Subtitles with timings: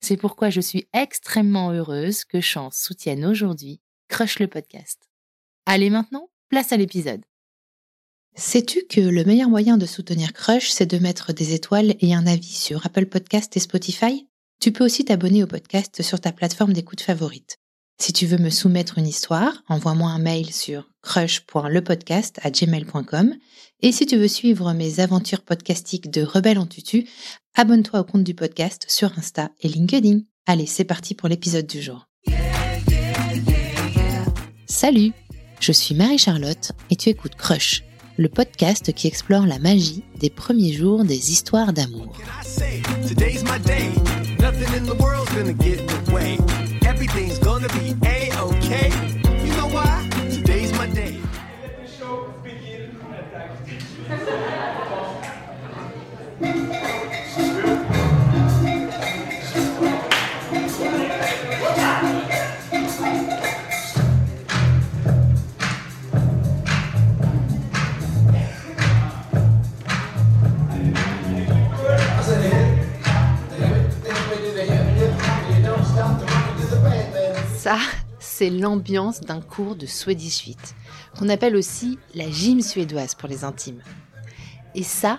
[0.00, 5.08] C'est pourquoi je suis extrêmement heureuse que Chance soutienne aujourd'hui Crush le podcast.
[5.66, 7.22] Allez maintenant, place à l'épisode.
[8.34, 12.26] Sais-tu que le meilleur moyen de soutenir Crush, c'est de mettre des étoiles et un
[12.26, 14.26] avis sur Apple Podcast et Spotify?
[14.60, 17.59] Tu peux aussi t'abonner au podcast sur ta plateforme d'écoute favorite.
[18.00, 23.34] Si tu veux me soumettre une histoire, envoie-moi un mail sur crush.lepodcast@gmail.com
[23.82, 27.06] et si tu veux suivre mes aventures podcastiques de Rebelle en tutu,
[27.54, 30.20] abonne-toi au compte du podcast sur Insta et LinkedIn.
[30.46, 32.06] Allez, c'est parti pour l'épisode du jour.
[34.64, 35.12] Salut,
[35.60, 37.84] je suis Marie-Charlotte et tu écoutes Crush,
[38.16, 42.16] le podcast qui explore la magie des premiers jours des histoires d'amour.
[47.60, 48.88] gonna be a-okay.
[49.44, 50.08] You know why?
[50.30, 51.20] Today's my day.
[77.62, 77.76] Ça,
[78.18, 80.56] c'est l'ambiance d'un cours de Swedish Fit,
[81.18, 83.82] qu'on appelle aussi la gym suédoise pour les intimes.
[84.74, 85.18] Et ça,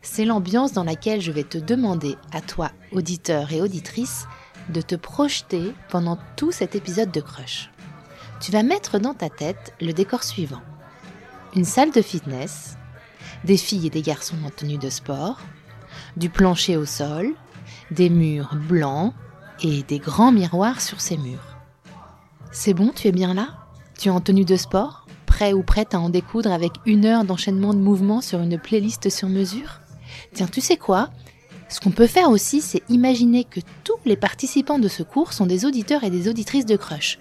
[0.00, 4.26] c'est l'ambiance dans laquelle je vais te demander à toi, auditeur et auditrice,
[4.70, 7.70] de te projeter pendant tout cet épisode de Crush.
[8.40, 10.62] Tu vas mettre dans ta tête le décor suivant.
[11.54, 12.78] Une salle de fitness,
[13.44, 15.38] des filles et des garçons en tenue de sport,
[16.16, 17.34] du plancher au sol,
[17.90, 19.12] des murs blancs
[19.62, 21.53] et des grands miroirs sur ces murs.
[22.56, 23.48] C'est bon, tu es bien là?
[23.98, 25.06] Tu es en tenue de sport?
[25.26, 29.10] Prêt ou prête à en découdre avec une heure d'enchaînement de mouvements sur une playlist
[29.10, 29.80] sur mesure?
[30.34, 31.10] Tiens, tu sais quoi?
[31.68, 35.46] Ce qu'on peut faire aussi, c'est imaginer que tous les participants de ce cours sont
[35.46, 37.18] des auditeurs et des auditrices de Crush.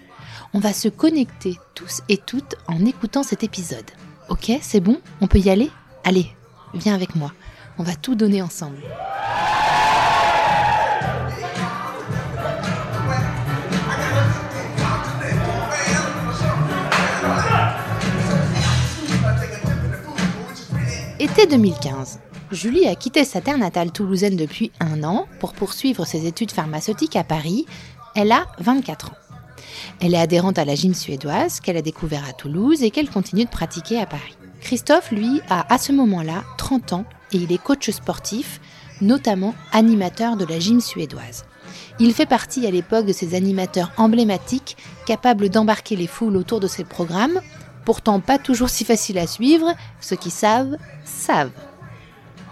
[0.54, 3.90] On va se connecter tous et toutes en écoutant cet épisode.
[4.30, 5.00] Ok, c'est bon?
[5.20, 5.72] On peut y aller?
[6.04, 6.28] Allez,
[6.76, 7.34] viens avec moi.
[7.80, 8.84] On va tout donner ensemble.
[21.23, 22.19] Été 2015.
[22.51, 27.16] Julie a quitté sa terre natale toulousaine depuis un an pour poursuivre ses études pharmaceutiques
[27.16, 27.66] à Paris.
[28.13, 29.17] Elle a 24 ans.
[30.01, 33.45] Elle est adhérente à la gym suédoise qu'elle a découvert à Toulouse et qu'elle continue
[33.45, 34.35] de pratiquer à Paris.
[34.59, 38.59] Christophe, lui, a à ce moment-là 30 ans et il est coach sportif,
[39.00, 41.45] notamment animateur de la gym suédoise.
[42.01, 46.67] Il fait partie à l'époque de ces animateurs emblématiques capables d'embarquer les foules autour de
[46.67, 47.40] ses programmes
[47.85, 51.52] pourtant pas toujours si facile à suivre, ceux qui savent, savent.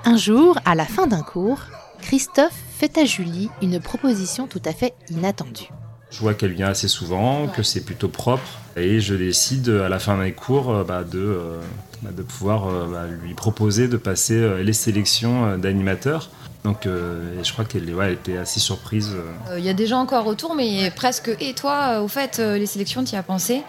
[0.06, 1.60] Un jour, à la fin d'un cours,
[2.01, 5.69] Christophe fait à Julie une proposition tout à fait inattendue.
[6.10, 8.44] Je vois qu'elle vient assez souvent, que c'est plutôt propre,
[8.75, 11.60] et je décide à la fin d'un cours euh, bah, de, euh,
[12.01, 16.30] bah, de pouvoir euh, bah, lui proposer de passer les sélections d'animateurs.
[16.63, 19.16] Donc je crois qu'elle était assez surprise.
[19.57, 21.31] Il y a des gens encore autour, mais presque.
[21.39, 23.63] Et toi, au fait, les sélections, tu y as pensé?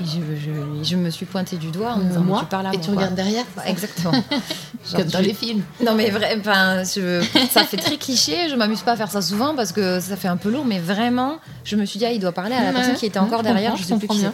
[0.00, 2.70] Et je, je, me suis pointée du doigt en Euh, disant, moi tu parles à
[2.70, 2.96] Et moi, tu quoi.
[2.98, 4.12] regardes derrière Bah, Exactement.
[4.12, 4.22] Genre,
[4.96, 5.62] Comme dans tu- les films.
[5.84, 8.48] Non mais vrai, je- ça fait très cliché.
[8.50, 10.64] Je m'amuse pas à faire ça souvent parce que ça fait un peu lourd.
[10.64, 13.18] Mais vraiment, je me suis dit, ah, il doit parler à la personne qui était
[13.18, 13.76] encore derrière.
[13.76, 14.30] Je je sais plus qui c'était.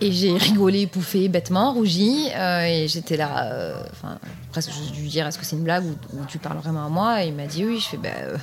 [0.00, 2.26] Et j'ai rigolé, pouffé, bêtement, rougi.
[2.34, 4.18] euh, et j'étais là, euh, enfin,
[4.50, 6.88] presque, je lui dire, est-ce que c'est une blague ou, ou tu parles vraiment à
[6.88, 7.22] moi?
[7.22, 7.78] Et il m'a dit oui.
[7.78, 8.36] Je fais, ben, euh,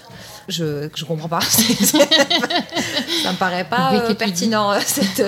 [0.47, 1.41] je, je comprends pas.
[1.41, 4.71] ça me paraît pas euh, tu pertinent.
[4.85, 5.21] cette,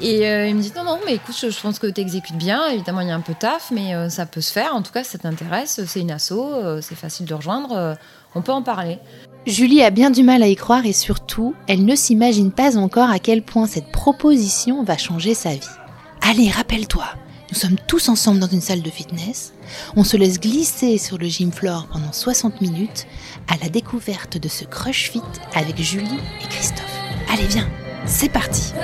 [0.00, 2.68] et euh, il me dit non, non, mais écoute, je, pense que tu exécutes bien.
[2.68, 4.74] Évidemment, il y a un peu taf, mais euh, ça peut se faire.
[4.74, 7.96] En tout cas, si ça t'intéresse, c'est une asso, euh, c'est facile de rejoindre,
[8.34, 8.98] on peut en parler.
[9.46, 13.10] Julie a bien du mal à y croire et surtout, elle ne s'imagine pas encore
[13.10, 15.60] à quel point cette proposition va changer sa vie.
[16.22, 17.04] Allez, rappelle-toi,
[17.52, 19.52] nous sommes tous ensemble dans une salle de fitness,
[19.96, 23.06] on se laisse glisser sur le gym floor pendant 60 minutes
[23.48, 25.20] à la découverte de ce crush fit
[25.54, 26.98] avec Julie et Christophe.
[27.30, 27.68] Allez, viens,
[28.06, 28.74] c'est parti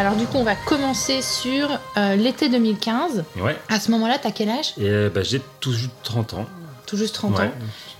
[0.00, 1.68] Alors du coup, on va commencer sur
[1.98, 3.22] euh, l'été 2015.
[3.36, 3.54] Ouais.
[3.68, 4.72] À ce moment-là, t'as quel âge?
[4.78, 6.46] Et euh, bah, j'ai tout juste 30 ans.
[6.86, 7.44] Tout juste 30 Ouais.
[7.44, 7.50] ans.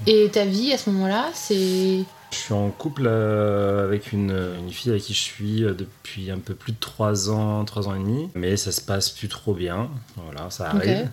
[0.07, 1.99] Et ta vie à ce moment-là, c'est...
[2.31, 4.31] Je suis en couple euh, avec une,
[4.61, 7.95] une fille avec qui je suis depuis un peu plus de 3 ans, 3 ans
[7.95, 8.31] et demi.
[8.35, 9.91] Mais ça se passe plus trop bien.
[10.17, 11.07] Voilà, ça arrive.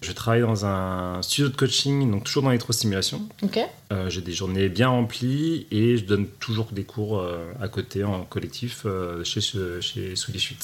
[0.00, 3.28] Je travaille dans un studio de coaching, donc toujours dans l'électrostimulation.
[3.42, 3.58] Ok.
[3.92, 8.04] Euh, J'ai des journées bien remplies et je donne toujours des cours euh, à côté
[8.04, 10.58] en collectif euh, chez, chez Swedish Fit,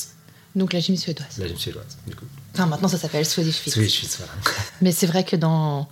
[0.54, 1.38] Donc la gym suédoise.
[1.38, 1.98] la gym suédoise.
[2.06, 2.26] Du coup.
[2.54, 3.70] Enfin, maintenant, ça s'appelle Swedish Fit.
[3.70, 4.32] Swedish Fit, voilà.
[4.80, 5.88] Mais c'est vrai que dans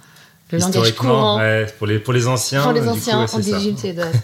[0.52, 3.38] le langage courant, ouais, pour, les, pour les anciens, pour les coup, anciens, ouais, on
[3.38, 4.14] dit suédoise.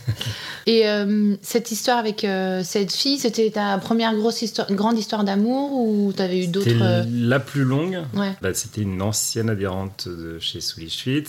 [0.67, 5.25] Et euh, cette histoire avec euh, cette fille, c'était ta première grosse histoire, grande histoire
[5.25, 6.69] d'amour ou t'avais eu d'autres...
[6.69, 8.01] C'était euh, la plus longue.
[8.15, 8.33] Ouais.
[8.43, 11.25] Bah, C'était une ancienne adhérente de chez Fit.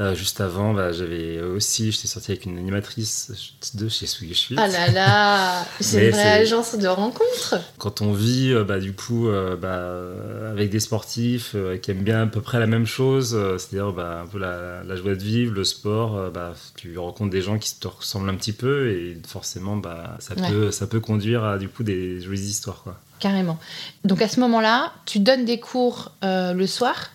[0.00, 3.30] Euh, juste avant, bah, j'avais aussi, j'étais sorti avec une animatrice
[3.74, 4.56] de chez Swedish Fit.
[4.58, 7.54] Ah là là, c'est une vraie agence de rencontre.
[7.78, 12.22] Quand on vit, euh, bah, du coup, euh, bah, avec des sportifs qui aiment bien
[12.22, 15.52] à peu près la même chose, c'est-à-dire bah, un peu la, la joie de vivre,
[15.54, 19.76] le sport, bah, tu rencontres des gens qui te ressemblent un petit peu et forcément,
[19.76, 20.48] bah, ça, Ouais.
[20.50, 22.82] peut, ça peut conduire à du coup des jolies histoires.
[22.82, 22.98] Quoi.
[23.20, 23.58] Carrément.
[24.04, 27.12] Donc à ce moment-là, tu donnes des cours euh, le soir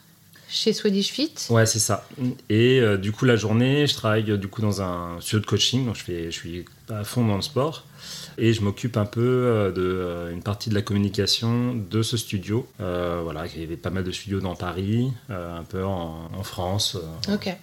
[0.50, 1.34] chez Swedish Fit.
[1.50, 2.08] Ouais, c'est ça.
[2.50, 5.46] Et euh, du coup, la journée, je travaille euh, du coup dans un studio de
[5.46, 7.86] coaching, donc je, fais, je suis à fond dans le sport.
[8.38, 12.18] Et je m'occupe un peu euh, de euh, une partie de la communication de ce
[12.18, 12.68] studio.
[12.80, 16.98] Voilà, il y avait pas mal de studios dans Paris, un peu en, en France.
[17.32, 17.56] Ok.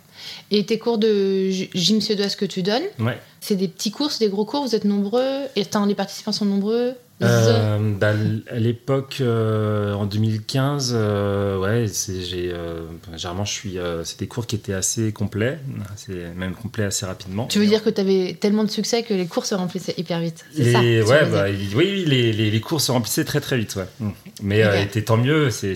[0.51, 3.19] Et tes cours de gy- gym suédoise que tu donnes, Ouais.
[3.41, 6.45] c'est des petits cours, c'est des gros cours, vous êtes nombreux, et les participants sont
[6.47, 8.13] nombreux Euh, bah,
[8.51, 12.81] à l'époque, euh, en 2015, euh, ouais, j'ai, euh,
[13.15, 15.59] généralement, je suis, euh, c'est des cours qui étaient assez complets,
[15.97, 17.47] c'est même complets assez rapidement.
[17.47, 20.21] Tu veux dire que tu avais tellement de succès que les cours se remplissaient hyper
[20.21, 23.77] vite Les- ça ouais, bah, oui, les, les, les cours se remplissaient très très vite.
[23.77, 23.87] Ouais.
[24.01, 24.11] Mm.
[24.43, 24.97] Mais Ok.
[24.97, 25.75] et tant mieux, c'est,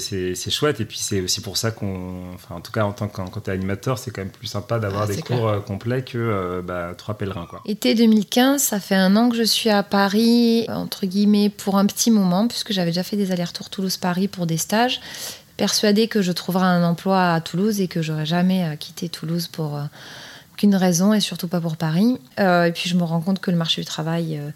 [0.50, 0.78] chouette.
[0.80, 2.34] Et puis c'est aussi pour ça qu'on.
[2.34, 3.08] Enfin, en tout cas, en tant
[3.52, 6.94] animateur, c'est quand même plus sympa d'avoir Ah, des cours euh, complets que euh, bah,
[6.96, 7.46] trois pèlerins.
[7.48, 7.60] Quoi.
[7.66, 11.86] Été 2015, ça fait un an que je suis à Paris, entre guillemets, pour un
[11.86, 15.00] petit moment, puisque j'avais déjà fait des allers-retours Toulouse-Paris pour des stages.
[15.60, 19.46] Persuadée que je trouverai un emploi à Toulouse et que j'aurais jamais euh, quitté Toulouse
[19.46, 19.82] pour euh,
[20.54, 22.18] aucune raison et surtout pas pour Paris.
[22.38, 24.48] Euh, et puis je me rends compte que le marché du travail euh,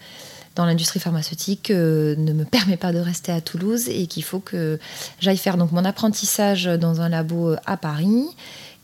[0.54, 4.78] dans l'industrie pharmaceutique ne me permet pas de rester à Toulouse et qu'il faut que
[5.21, 8.25] j'aille faire donc mon apprentissage dans un labo à Paris.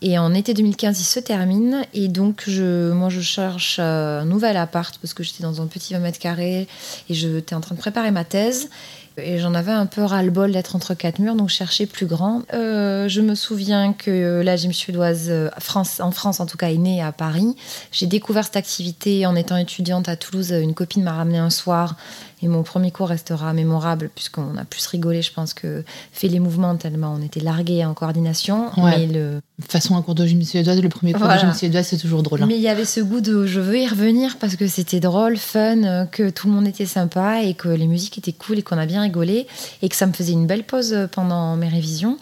[0.02, 1.82] Et en été 2015, il se termine.
[1.92, 5.92] Et donc, je, moi, je cherche un nouvel appart parce que j'étais dans un petit
[5.92, 6.68] 20 mètres carrés
[7.08, 8.70] et j'étais en train de préparer ma thèse.
[9.16, 12.42] Et j'en avais un peu ras-le-bol d'être entre quatre murs, donc je cherchais plus grand.
[12.54, 16.70] Euh, je me souviens que la gym suédoise, euh, France, en France en tout cas,
[16.70, 17.56] est née à Paris.
[17.92, 20.52] J'ai découvert cette activité en étant étudiante à Toulouse.
[20.52, 21.96] Une copine m'a ramené un soir
[22.42, 26.40] et mon premier cours restera mémorable puisqu'on a plus rigolé, je pense, que fait les
[26.40, 28.70] mouvements tellement on était largués en coordination.
[28.80, 28.98] Ouais.
[28.98, 31.36] Mais le, De toute façon, un cours de gym suédoise, le premier cours Voilà.
[31.36, 32.42] de gym suédoise, c'est toujours drôle.
[32.42, 32.46] hein.
[32.46, 35.36] Mais il y avait ce goût de je veux y revenir parce que c'était drôle,
[35.36, 38.78] fun, que tout le monde était sympa et que les musiques étaient cool et qu'on
[38.78, 39.46] a bien rigolé
[39.82, 42.16] et que ça me faisait une belle pause pendant mes révisions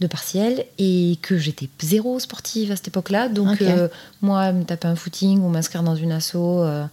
[0.00, 3.28] de partiel et que j'étais zéro sportive à cette époque-là.
[3.28, 3.86] Donc euh,
[4.22, 6.84] moi, me taper un footing ou m'inscrire dans une asso, euh,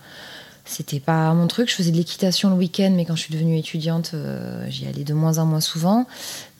[0.65, 1.69] c'était pas mon truc.
[1.69, 5.03] Je faisais de l'équitation le week-end, mais quand je suis devenue étudiante, euh, j'y allais
[5.03, 6.05] de moins en moins souvent.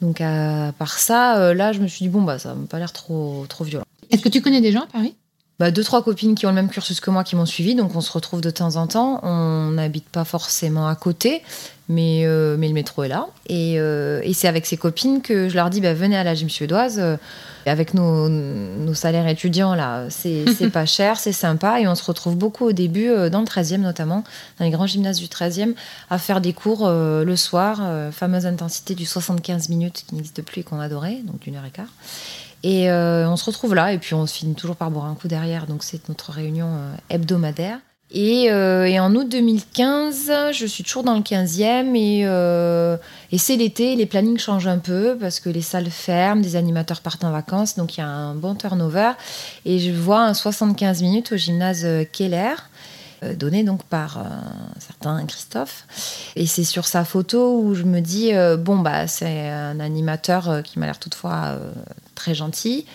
[0.02, 2.80] Donc à part ça, euh, là, je me suis dit bon bah ça m'a pas
[2.80, 3.86] l'air trop trop violent.
[4.10, 5.16] Est-ce que tu connais des gens à Paris?
[5.62, 7.96] Bah, deux, trois copines qui ont le même cursus que moi qui m'ont suivi, donc
[7.96, 9.20] on se retrouve de temps en temps.
[9.22, 11.44] On n'habite pas forcément à côté,
[11.88, 13.28] mais, euh, mais le métro est là.
[13.46, 16.34] Et, euh, et c'est avec ces copines que je leur dis bah, venez à la
[16.34, 16.98] gym suédoise.
[16.98, 17.16] Euh,
[17.68, 21.80] avec nos, nos, salaires étudiants, là, c'est pas cher, c'est sympa.
[21.80, 24.24] Et on se retrouve beaucoup au début, dans le 13e notamment,
[24.58, 25.76] dans les grands gymnases du 13e,
[26.10, 30.64] à faire des cours le soir, fameuse intensité du 75 minutes qui n'existe plus et
[30.64, 31.86] qu'on adorait, donc d'une heure et quart.
[32.64, 35.16] Et euh, on se retrouve là, et puis on se finit toujours par boire un
[35.16, 37.80] coup derrière, donc c'est notre réunion euh, hebdomadaire.
[38.14, 42.24] Et, euh, et, en août 2015, je suis toujours dans le 15e et,
[43.32, 47.00] et c'est l'été, les plannings changent un peu parce que les salles ferment, des animateurs
[47.00, 49.14] partent en vacances, donc il y a un bon turnover.
[49.64, 52.56] Et je vois un 75 minutes au gymnase Keller.
[53.24, 55.86] Euh, donné donc par un euh, certain Christophe.
[56.36, 60.64] Et c'est sur sa photo où je me dis, euh, bon, bah, c'est un animateur
[60.64, 61.58] qui m'a l'air toutefois
[62.16, 62.86] très gentil.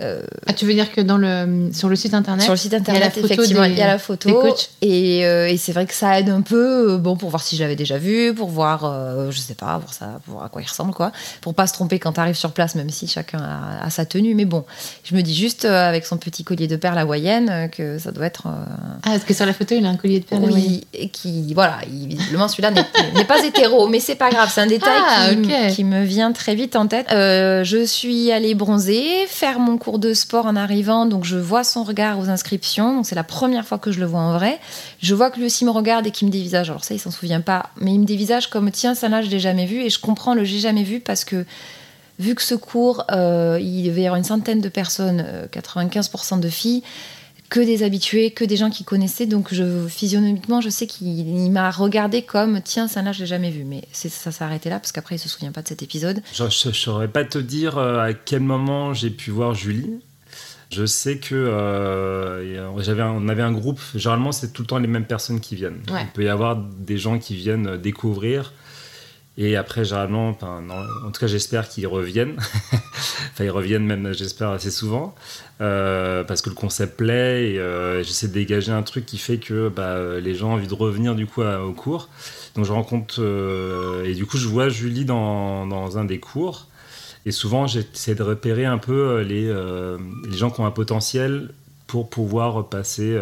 [0.00, 2.74] Euh, ah, tu veux dire que dans le, sur le site internet, sur le site
[2.74, 4.44] internet, il y a la photo effectivement, il y a la photo.
[4.82, 7.56] Et, euh, et c'est vrai que ça aide un peu, euh, bon, pour voir si
[7.56, 10.62] je l'avais déjà vu, pour voir, je sais pas, pour, ça, pour voir à quoi
[10.62, 11.12] il ressemble, quoi.
[11.40, 13.40] Pour pas se tromper quand tu arrives sur place, même si chacun
[13.80, 14.34] a, sa tenue.
[14.34, 14.64] Mais bon,
[15.04, 18.46] je me dis juste, avec son petit collier de perles hawaïenne, que ça doit être.
[18.46, 21.54] Ah, parce que sur la photo, il a un collier de perles Oui, et qui,
[21.54, 22.72] voilà, visiblement celui-là
[23.14, 26.32] n'est pas hétéro, mais c'est pas grave, c'est un détail ah, qui, qui, me vient
[26.32, 27.06] très vite en tête.
[27.10, 31.84] je suis allée bronzer, faire mon cours de sport en arrivant, donc je vois son
[31.84, 32.96] regard aux inscriptions.
[32.96, 34.58] Donc c'est la première fois que je le vois en vrai.
[35.02, 36.70] Je vois que lui aussi me regarde et qu'il me dévisage.
[36.70, 39.28] Alors ça, il s'en souvient pas, mais il me dévisage comme tiens, ça là, je
[39.28, 41.44] l'ai jamais vu et je comprends le j'ai jamais vu parce que
[42.18, 46.40] vu que ce cours, euh, il devait y avoir une centaine de personnes, 95% euh,
[46.40, 46.82] de filles
[47.54, 49.26] que des habitués, que des gens qui connaissaient.
[49.26, 53.52] Donc, je, physionomiquement, je sais qu'il m'a regardé comme tiens, ça là, je l'ai jamais
[53.52, 53.62] vu.
[53.62, 56.20] Mais ça s'est arrêté là parce qu'après, il se souvient pas de cet épisode.
[56.32, 59.88] Je ne saurais pas te dire euh, à quel moment j'ai pu voir Julie.
[60.72, 63.78] Je sais que euh, j'avais on avait un groupe.
[63.94, 65.80] Généralement, c'est tout le temps les mêmes personnes qui viennent.
[65.88, 68.52] Il peut y avoir des gens qui viennent découvrir
[69.36, 72.36] et après, généralement, en tout cas, j'espère qu'ils reviennent.
[72.72, 75.14] enfin, ils reviennent même, j'espère, assez souvent.
[75.60, 79.38] Euh, parce que le concept plaît et euh, j'essaie de dégager un truc qui fait
[79.38, 82.08] que bah, les gens ont envie de revenir du coup au cours.
[82.54, 83.16] Donc, je rencontre.
[83.18, 86.68] Euh, et du coup, je vois Julie dans, dans, un des cours.
[87.26, 89.52] Et souvent, j'essaie de repérer un peu les,
[90.28, 91.50] les gens qui ont un potentiel
[91.88, 93.18] pour pouvoir passer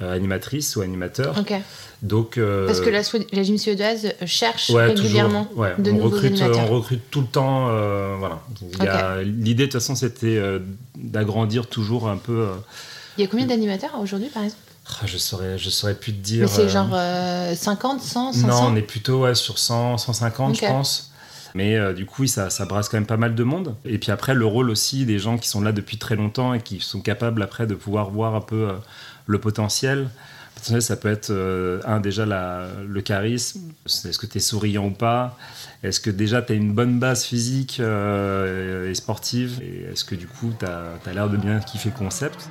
[0.00, 1.36] animatrice ou animateur.
[1.38, 1.54] Ok.
[2.02, 3.02] Donc, euh, Parce que la,
[3.32, 7.68] la gym suédoise cherche régulièrement de on nouveaux recrute, On recrute tout le temps.
[7.70, 9.22] Euh, voilà.
[9.22, 10.60] L'idée, de toute façon, c'était euh,
[10.96, 12.48] d'agrandir toujours un peu.
[13.16, 14.62] Il y a combien d'animateurs aujourd'hui, par exemple?
[15.02, 16.42] Ah, je saurais, je saurais plus te dire.
[16.42, 16.96] Mais c'est genre
[17.54, 21.07] 50, 100, 500 Non, on est plutôt sur 100, 150, je pense.
[21.54, 23.74] Mais du coup, ça, brasse quand même pas mal de monde.
[23.84, 26.60] Et puis après, le rôle aussi des gens qui sont là depuis très longtemps et
[26.60, 28.68] qui sont capables après de pouvoir voir un peu
[29.26, 30.08] le potentiel
[30.80, 33.60] ça peut être, euh, un, déjà le charisme.
[33.86, 35.36] Est-ce que tu es souriant ou pas?
[35.82, 39.60] Est-ce que déjà tu as une bonne base physique euh, et sportive?
[39.62, 42.48] Et est-ce que du coup tu as l'air de bien kiffer le concept?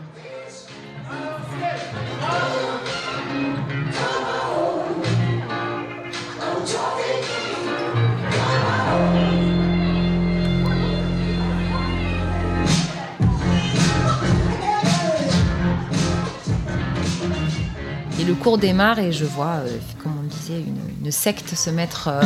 [18.27, 20.61] Le cours démarre et je vois, euh, comme on disait,
[21.03, 22.21] une, secte se mettre euh,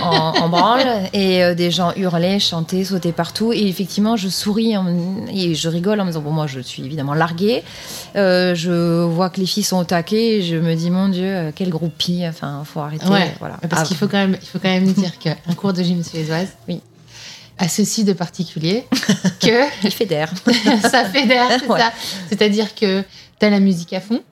[0.00, 3.52] en, branle et euh, des gens hurler, chanter, sauter partout.
[3.52, 4.74] Et effectivement, je souris
[5.30, 7.62] et je rigole en me disant Bon, moi, je suis évidemment larguée.
[8.14, 11.68] je vois que les filles sont au taquet et je me dis Mon Dieu, quel
[11.68, 12.24] groupie.
[12.26, 13.04] Enfin, faut arrêter.
[13.38, 13.58] Voilà.
[13.68, 16.48] Parce qu'il faut quand même, il faut quand même dire qu'un cours de gym suédoise,
[16.68, 16.80] oui
[17.60, 18.84] a ceci de particulier
[19.40, 19.64] que.
[19.84, 20.32] Il fédère.
[20.82, 21.92] ça fédère, c'est ça.
[22.28, 23.02] C'est-à-dire que
[23.40, 24.22] tu as la musique à fond,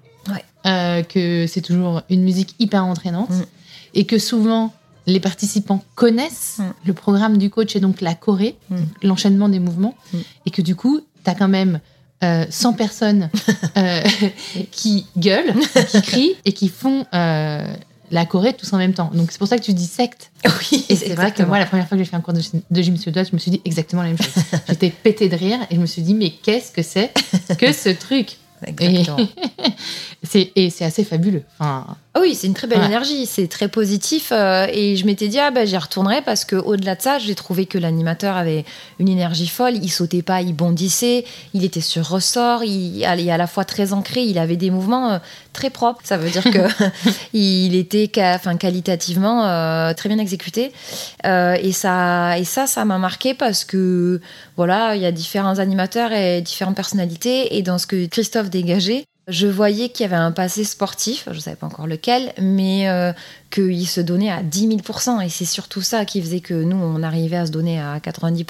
[0.67, 3.45] euh, que c'est toujours une musique hyper entraînante mm.
[3.95, 4.73] et que souvent
[5.07, 6.65] les participants connaissent mm.
[6.87, 8.77] le programme du coach et donc la choré, mm.
[9.03, 9.95] l'enchaînement des mouvements,
[10.45, 11.81] et que du coup, tu as quand même
[12.25, 13.31] euh, 100 personnes
[13.77, 14.03] euh,
[14.71, 15.53] qui gueulent,
[15.89, 17.67] qui crient et qui font euh,
[18.11, 19.11] la choré tous en même temps.
[19.13, 20.31] Donc c'est pour ça que tu dis secte.
[20.73, 22.41] Oui, et c'est vrai que moi, la première fois que j'ai fait un cours de,
[22.71, 24.43] de gym suédoise, je me suis dit exactement la même chose.
[24.69, 27.13] J'étais pété de rire et je me suis dit, mais qu'est-ce que c'est
[27.59, 28.39] que ce truc?
[28.67, 29.17] Exactement.
[30.35, 31.43] Et c'est assez fabuleux.
[31.59, 34.33] Enfin, ah oui, c'est une très belle énergie, c'est très positif.
[34.33, 37.67] Euh, et je m'étais dit, ah ben j'y retournerai parce qu'au-delà de ça, j'ai trouvé
[37.67, 38.65] que l'animateur avait
[38.99, 39.75] une énergie folle.
[39.77, 43.93] Il sautait pas, il bondissait, il était sur ressort, il, est à la fois très
[43.93, 45.19] ancré, il avait des mouvements euh,
[45.57, 46.01] très propre.
[46.05, 46.69] Ça veut dire que
[47.33, 50.73] il était enfin, qualitativement euh, très bien exécuté.
[51.25, 54.21] Euh, et, ça, et ça, ça m'a marqué parce que
[54.57, 57.57] voilà, il y a différents animateurs et différentes personnalités.
[57.57, 61.37] Et dans ce que Christophe dégageait, je voyais qu'il y avait un passé sportif, je
[61.37, 63.13] ne savais pas encore lequel, mais euh,
[63.51, 67.03] qu'il se donnait à 10 000% Et c'est surtout ça qui faisait que nous, on
[67.03, 68.45] arrivait à se donner à 90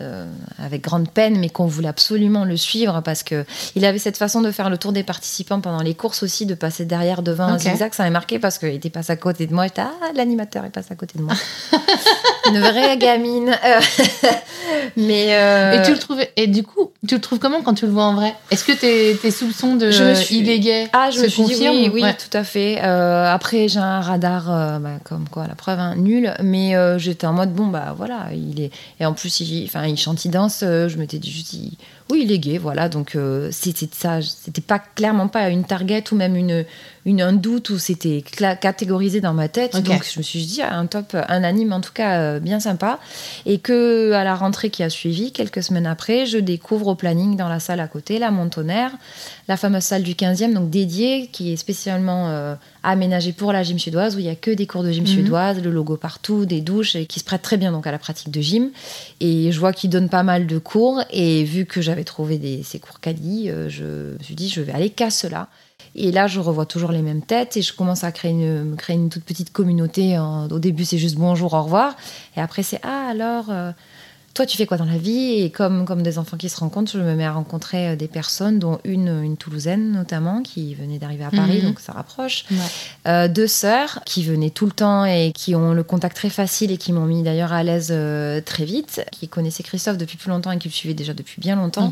[0.00, 0.26] euh,
[0.62, 4.40] avec grande peine, mais qu'on voulait absolument le suivre parce que il avait cette façon
[4.40, 7.58] de faire le tour des participants pendant les courses aussi, de passer derrière devant un
[7.58, 7.92] zigzag.
[7.94, 9.64] Ça m'a marqué parce qu'il était passé à côté de moi.
[9.64, 11.34] J'étais ah l'animateur est passé à côté de moi.
[12.48, 13.48] Une vraie gamine.
[13.64, 13.80] Euh,
[14.96, 17.86] mais euh, et tu le trouves et du coup tu le trouves comment quand tu
[17.86, 18.36] le vois en vrai?
[18.52, 20.38] Est-ce que tes, tes, soupçons de je suis...
[20.38, 20.88] il est gay?
[20.92, 22.78] Ah je me suis dit oui, oui tout à fait.
[22.78, 27.52] après j'ai un radar bah, comme quoi la preuve hein, nul, mais j'étais en mode
[27.52, 30.60] bon bah voilà il est et en plus il enfin il chante, il danse.
[30.62, 31.54] Euh, je m'étais dit juste,
[32.10, 32.88] oui, il est gay, voilà.
[32.88, 36.64] Donc euh, c'était ça, c'était pas clairement pas une target ou même une,
[37.08, 38.22] une un doute où c'était
[38.60, 39.72] catégorisé dans ma tête.
[39.72, 42.60] Donc je me suis dit, ah, un top, un anime en tout cas euh, bien
[42.60, 42.98] sympa.
[43.46, 47.36] Et que à la rentrée qui a suivi, quelques semaines après, je découvre au planning
[47.36, 48.92] dans la salle à côté, la Montonnerre,
[49.48, 54.16] la fameuse salle du 15e, donc dédiée, qui est spécialement aménagée pour la gym suédoise,
[54.16, 55.08] où il y a que des cours de gym mhm.
[55.08, 57.98] suédoise, le logo partout, des douches, et qui se prête très bien donc à la
[57.98, 58.70] pratique de gym.
[59.20, 62.62] Et je vois qu'ils donnent pas mal de cours, et vu que j'avais trouvé des,
[62.62, 63.84] ces cours quali, euh, je
[64.18, 65.48] me suis dit, je vais aller qu'à cela.
[65.94, 68.96] Et là, je revois toujours les mêmes têtes et je commence à créer une, créer
[68.96, 70.18] une toute petite communauté.
[70.18, 71.96] Au début, c'est juste bonjour, au revoir.
[72.36, 73.72] Et après, c'est ah, alors, euh,
[74.32, 75.40] toi, tu fais quoi dans la vie?
[75.40, 78.06] Et comme, comme des enfants qui se rencontrent, je me mets à rencontrer euh, des
[78.06, 81.68] personnes, dont une, une Toulousaine notamment, qui venait d'arriver à Paris, mhm.
[81.68, 82.44] donc ça rapproche.
[83.06, 86.76] deux sœurs qui venaient tout le temps et qui ont le contact très facile et
[86.76, 87.92] qui m'ont mis d'ailleurs à l'aise
[88.44, 91.56] très vite, qui connaissaient Christophe depuis plus longtemps et qui le suivaient déjà depuis bien
[91.56, 91.90] longtemps.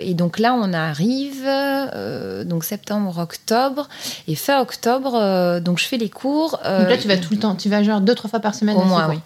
[0.00, 3.88] Et donc là, on arrive, euh, donc septembre, octobre,
[4.28, 6.58] et fin octobre, euh, donc je fais les cours.
[6.64, 8.54] Euh, donc là, tu vas tout le temps, tu vas genre deux, trois fois par
[8.54, 9.18] semaine Au moins, oui.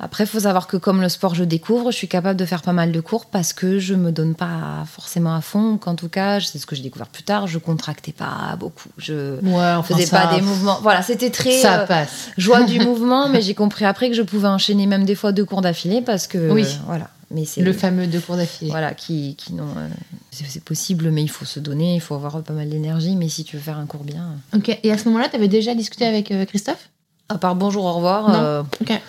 [0.00, 2.62] Après, il faut savoir que comme le sport, je découvre, je suis capable de faire
[2.62, 5.76] pas mal de cours parce que je me donne pas forcément à fond.
[5.76, 8.90] Qu'en tout cas, c'est ce que j'ai découvert plus tard, je contractais pas beaucoup.
[8.96, 10.78] Je ouais, faisais pas des mouvements.
[10.82, 12.28] Voilà, c'était très ça passe.
[12.38, 15.44] joie du mouvement, mais j'ai compris après que je pouvais enchaîner même des fois deux
[15.44, 16.78] cours d'affilée parce que oui.
[16.86, 17.08] voilà.
[17.30, 18.70] Mais c'est le fameux deux cours d'affilée.
[18.70, 19.88] Voilà, qui, qui non, euh,
[20.30, 23.16] c'est possible, mais il faut se donner, il faut avoir pas mal d'énergie.
[23.16, 24.36] Mais si tu veux faire un cours bien.
[24.54, 24.58] Euh.
[24.58, 24.78] Ok.
[24.82, 26.88] Et à ce moment-là, tu avais déjà discuté avec euh, Christophe?
[27.28, 28.30] À part bonjour, au revoir.
[28.30, 28.66] Non.
[28.80, 29.00] ok.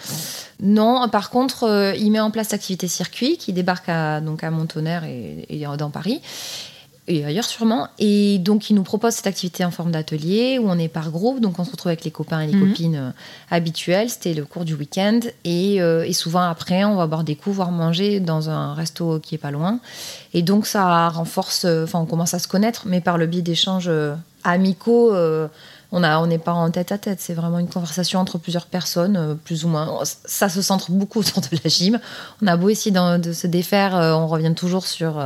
[0.62, 5.06] Non, par contre, il met en place l'activité circuit qui débarque à, donc à Montonnerre
[5.06, 6.20] et, et dans Paris
[7.10, 7.88] et ailleurs sûrement.
[7.98, 11.42] Et donc, il nous propose cette activité en forme d'atelier où on est par groupe.
[11.42, 12.70] Donc, on se retrouve avec les copains et les mhm.
[12.70, 13.10] copines euh,
[13.50, 14.10] habituels.
[14.10, 15.20] C'était le cours du week-end.
[15.44, 19.20] Et, euh, et, souvent, après, on va boire des coups, voire manger dans un resto
[19.20, 19.80] qui est pas loin.
[20.34, 23.42] Et donc, ça renforce, euh, enfin, on commence à se connaître, mais par le biais
[23.42, 23.92] d'échanges
[24.44, 25.12] amicaux.
[25.92, 28.68] on a, on n'est pas en tête à tête, c'est vraiment une conversation entre plusieurs
[28.68, 30.00] personnes, plus ou moins.
[30.04, 32.00] Ça se centre beaucoup autour de la gym.
[32.44, 35.20] On a beau essayer de, se défaire, on revient toujours sur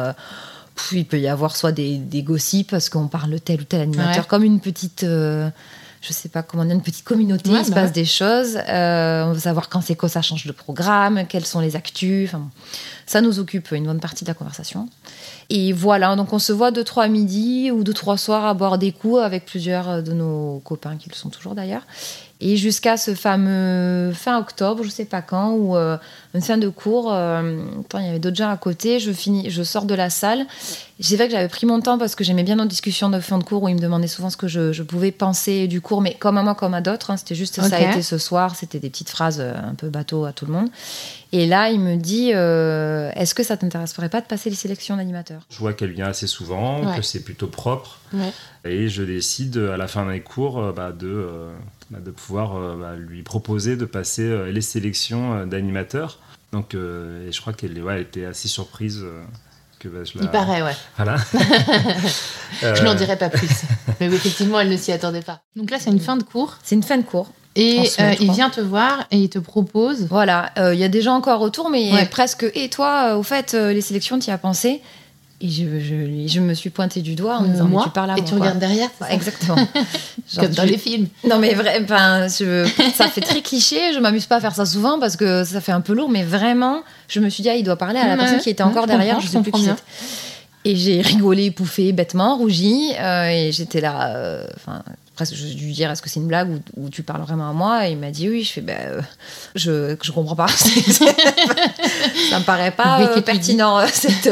[0.91, 4.27] il peut y avoir soit des, des gossips parce qu'on parle tel ou tel animateur,
[4.27, 5.03] comme une petite.
[5.03, 5.49] Euh,
[6.01, 8.57] je sais pas comment dire, une petite communauté, il se bah passe des choses.
[8.67, 12.27] Euh, on veut savoir quand c'est que ça change de programme, quels sont les actus.
[12.27, 12.49] Enfin,
[13.05, 14.89] ça nous occupe une bonne partie de la conversation.
[15.49, 18.77] Et voilà, donc on se voit deux, trois midis ou deux, trois soirs à boire
[18.77, 21.83] des coups avec plusieurs de nos copains qui le sont toujours d'ailleurs.
[22.45, 25.95] Et jusqu'à ce fameux fin octobre, je sais pas quand, où euh,
[26.33, 29.63] une fin de cours, euh, il y avait d'autres gens à côté, je, finis, je
[29.63, 30.45] sors de la salle.
[30.99, 33.37] J'ai vrai que j'avais pris mon temps parce que j'aimais bien nos discussions de fin
[33.37, 36.15] de cours où ils me demandaient souvent ce que je, pouvais penser du cours, mais
[36.15, 37.11] comme à moi, comme à d'autres.
[37.11, 39.87] Hein, c'était juste ça a été ce soir, c'était des petites phrases euh, un peu
[39.87, 40.67] bateau à tout le monde.
[41.31, 45.43] Et là, il me dit Est-ce que ça t'intéresserait pas de passer les sélections d'animateurs?
[45.49, 47.99] Je vois qu'elle vient assez souvent, que c'est plutôt propre.
[48.65, 51.27] Et je décide à la fin des cours bah, de
[51.82, 56.19] bah, de pouvoir euh, bah, lui proposer de passer euh, les sélections euh, d'animateurs.
[56.51, 59.03] Donc, et je crois qu'elle ouais, était assez surprise.
[59.79, 60.75] Que, bah, Il paraît, ouais.
[60.97, 61.15] Voilà.
[62.61, 63.49] je n'en dirai pas plus.
[63.99, 65.41] Mais effectivement, elle ne s'y attendait pas.
[65.55, 66.59] Donc là, c'est une fin de cours.
[66.61, 67.31] C'est une fin de cours.
[67.55, 70.05] Et il vient te voir et il te propose.
[70.07, 72.45] Voilà, il y a des gens encore autour, mais presque.
[72.53, 74.83] Et toi, au fait, les sélections, tu y as pensé?
[75.43, 78.13] Et je, je, je, me suis pointée du doigt en disant moi, tu parles à
[78.13, 78.29] et moi.
[78.29, 79.57] tu regardes derrière Exactement.
[80.39, 81.07] Comme dans les films.
[81.27, 83.93] Non mais vrai, ça fait très cliché.
[83.93, 86.23] Je m'amuse pas à faire ça souvent parce que ça fait un peu lourd, mais
[86.23, 88.87] vraiment, je me suis dit ah, il doit parler à la personne qui était encore
[88.87, 89.19] derrière.
[89.19, 89.67] Je, sais plus qui
[90.63, 94.15] Et j'ai rigolé, pouffé bêtement, rougi, euh, et j'étais là.
[94.15, 94.47] Euh,
[95.15, 97.87] presque je lui dire est-ce que c'est une blague ou, tu parles vraiment à moi?
[97.87, 98.43] Et il m'a dit oui.
[98.43, 99.01] Je fais ben euh,
[99.55, 100.47] je je comprends pas.
[102.29, 104.29] Ça me paraît pas euh, pertinent euh, cette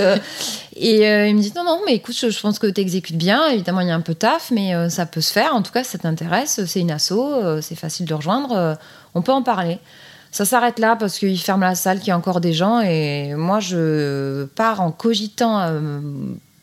[0.76, 3.48] et il me dit non non mais écoute je, pense que tu exécutes bien.
[3.50, 5.54] Évidemment il y a un peu taf mais ça peut se faire.
[5.54, 6.62] En tout cas ça t'intéresse.
[6.66, 7.14] C'est une asso
[7.62, 8.78] c'est facile de rejoindre
[9.14, 9.80] on peut en parler.
[10.32, 12.80] Ça s'arrête là parce qu'il ferme la salle qu'il y a encore des gens.
[12.80, 15.70] Et moi je pars en cogitant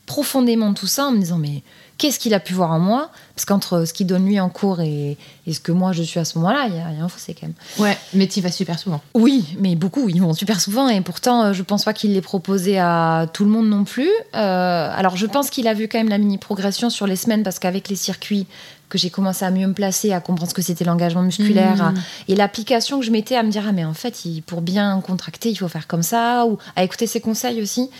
[0.06, 1.62] profondément tout ça en me disant mais
[1.98, 3.10] qu'est-ce qu'il a pu voir en moi?
[3.34, 5.16] Parce qu'entre ce qu'il donne lui en cours et,
[5.50, 7.46] ce que moi je suis à ce moment-là, il y a rien un fossé quand
[7.46, 7.56] même.
[7.78, 9.00] Ouais, mais tu vas super souvent.
[9.14, 12.20] Oui, mais beaucoup, ils vont super souvent et pourtant euh, je pense pas qu'il l'ait
[12.20, 14.10] proposé à tout le monde non plus.
[14.34, 17.42] Euh, alors je pense qu'il a vu quand même la mini progression sur les semaines
[17.42, 18.46] parce qu'avec les circuits
[18.88, 21.94] que j'ai commencé à mieux me placer, à comprendre ce que c'était l'engagement musculaire mmh.
[22.28, 25.50] et l'application que je mettais à me dire ah mais en fait pour bien contracter
[25.50, 27.90] il faut faire comme ça ou à écouter ses conseils aussi.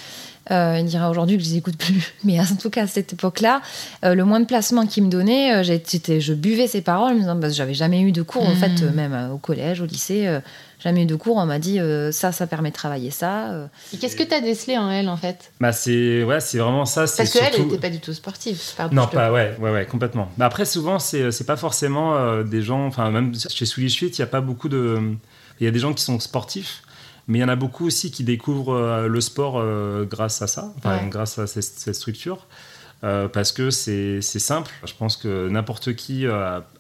[0.51, 2.15] Euh, il dira aujourd'hui que je les écoute plus.
[2.25, 3.61] Mais en tout cas, à cette époque-là,
[4.05, 7.39] euh, le moins de placement qu'il me donnait, euh, je buvais ses paroles, me disant,
[7.51, 8.95] j'avais jamais eu de cours, en fait, hmm.
[8.95, 10.29] même au collège, au lycée,
[10.81, 11.37] jamais eu de cours.
[11.37, 11.79] On m'a dit,
[12.13, 13.69] ça, ça permet de travailler ça.
[13.93, 15.53] Et qu'est-ce que tu as décelé en elle, en fait?
[15.61, 17.03] Bah, c'est ouais, vraiment ça.
[17.03, 17.65] Parce qu'elle surtout...
[17.65, 18.61] n'était pas du tout sportive.
[18.93, 20.31] Non, pas, ouais, ouais, ouais, complètement.
[20.39, 24.25] Mais après, souvent, c'est pas forcément des gens, enfin, même chez Soulier Suite, il n'y
[24.25, 24.99] a pas beaucoup de.
[25.61, 26.83] Il y a des gens qui sont sportifs
[27.29, 30.47] mais il y en a beaucoup aussi qui découvrent euh, le sport euh, grâce à
[30.47, 30.73] ça,
[31.11, 32.47] grâce à cette, structure.
[33.05, 34.73] Euh, parce que c'est simple.
[34.85, 36.27] Je pense que n'importe qui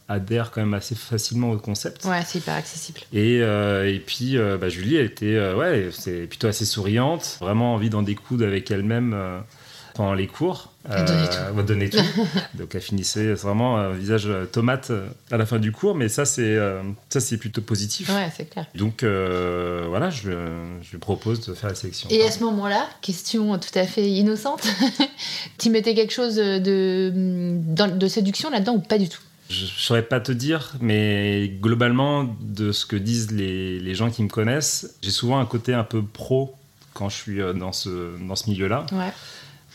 [0.08, 2.04] adhère quand même assez facilement au concept.
[2.06, 3.00] Ouais, c'est hyper accessible.
[3.12, 5.90] Et, et puis, bah, Julie, elle était ouais,
[6.26, 9.16] plutôt assez souriante, vraiment envie d'en découdre avec elle-même
[9.94, 10.72] pendant les cours.
[10.90, 11.98] Elle donnait tout.
[12.54, 14.90] Donc elle finissait vraiment un visage tomate
[15.30, 16.58] à la fin du cours, mais ça c'est
[17.08, 18.08] ça c'est plutôt positif.
[18.08, 18.66] Ouais, c'est clair.
[18.74, 20.30] Donc voilà, je,
[20.82, 22.08] je, lui propose de faire la sélection.
[22.10, 24.66] Et à ce moment-là, question tout à fait innocente,
[25.58, 29.20] tu mettais quelque chose de, de séduction là-dedans ou pas du tout?
[29.48, 34.10] Je ne saurais pas te dire, mais globalement, de ce que disent les, les gens
[34.10, 36.54] qui me connaissent, j'ai souvent un côté un peu pro
[36.92, 38.84] quand je suis dans ce, dans ce milieu-là.
[38.92, 39.12] Ouais.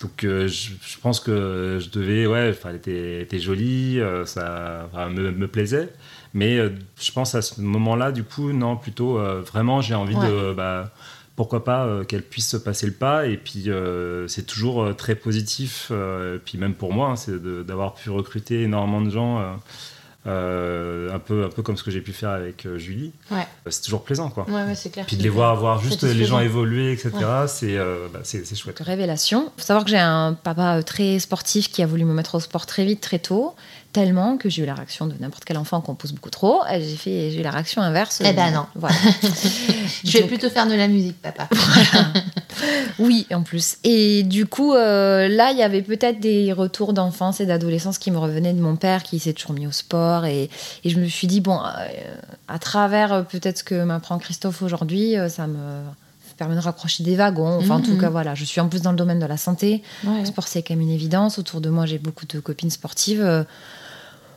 [0.04, 5.48] Donc euh, je, pense que je devais, ouais, elle était, était jolie, euh, ça me,
[5.48, 5.94] plaisait.
[6.34, 10.54] Mais euh, je pense à ce moment-là, du coup, non, plutôt vraiment, j'ai envie de,
[10.54, 10.92] bah,
[11.38, 13.28] pourquoi pas qu'elle puisse se passer le pas.
[13.28, 13.70] Et puis
[14.28, 15.90] c'est toujours très positif.
[15.92, 19.58] et puis même pour moi, hein, c'est d'avoir pu recruter énormément de gens
[20.26, 23.12] euh, un, peu, un peu comme ce que j'ai pu faire avec euh, Julie.
[23.30, 23.46] Ouais.
[23.68, 24.46] Euh, c'est toujours plaisant, quoi.
[24.50, 25.06] Ouais, clair.
[25.06, 27.12] Puis de les voir, voir juste les gens évoluer, etc.,
[27.48, 27.78] c'est
[28.14, 28.80] bah, c'est chouette.
[28.80, 29.52] Révélation.
[29.58, 32.40] Il faut savoir que j'ai un papa très sportif qui a voulu me mettre au
[32.40, 33.56] sport très vite, très tôt
[33.94, 36.62] tellement que j'ai eu la réaction de n'importe quel enfant qu'on pousse beaucoup trop.
[36.72, 38.22] J'ai fait, j'ai eu la réaction inverse.
[38.26, 38.66] Eh ben non.
[38.76, 38.96] Voilà.
[40.04, 41.48] je vais plutôt faire de la musique, papa.
[43.00, 43.78] oui, en plus.
[43.84, 48.12] Et du coup, euh, là, il y avait peut-être des retours d'enfance et d'adolescence qui
[48.12, 50.26] me revenaient de mon père, qui s'est toujours mis au sport.
[50.26, 50.50] Et,
[50.84, 51.88] et je me suis dit, bon, euh,
[52.48, 55.84] à travers euh, peut-être ce que m'apprend Christophe aujourd'hui, ça me
[56.38, 57.60] permet de raccrocher des wagons.
[57.60, 58.02] Enfin, en tout mhm.
[58.02, 59.84] cas, voilà, je suis en plus dans le domaine de la santé.
[60.04, 61.38] Le sport, c'est quand même une évidence.
[61.38, 63.46] Autour de moi, j'ai beaucoup de copines sportives.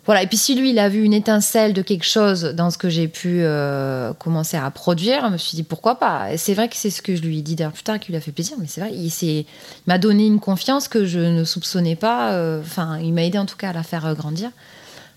[0.06, 2.78] Voilà, et puis si lui, il a vu une étincelle de quelque chose dans ce
[2.78, 6.32] que j'ai pu euh, commencer à produire, je me suis dit pourquoi pas?
[6.32, 8.12] Et c'est vrai que c'est ce que je lui ai dit d'ailleurs plus tard qui
[8.12, 9.44] lui a fait plaisir, mais c'est vrai, il,
[9.88, 12.32] m'a donné une confiance que je ne soupçonnais pas.
[12.32, 14.50] Euh, enfin, il m'a aidé en tout cas à la faire euh, grandir,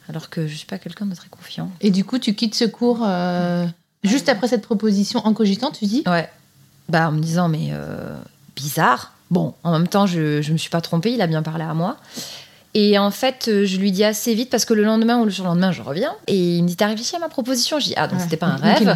[0.10, 1.70] alors que je suis pas quelqu'un de très confiant.
[1.82, 3.08] Et du coup, tu quittes ce cours
[4.04, 6.04] juste après cette proposition en cogitant, tu dis?
[6.08, 6.28] Ouais.
[6.88, 7.72] Bah, en me disant, mais
[8.56, 9.14] bizarre.
[9.30, 11.76] Bon, en même temps, je ne me suis pas trompée, il a bien parlé à
[11.76, 11.98] moi.
[12.76, 15.32] Et en fait, euh, je lui dis assez vite parce que le lendemain ou le
[15.32, 16.14] surlendemain, je reviens.
[16.28, 17.80] Et il me dit T'as réfléchi à ma proposition?
[17.80, 18.96] Je dis Ah, donc c'était pas un rêve.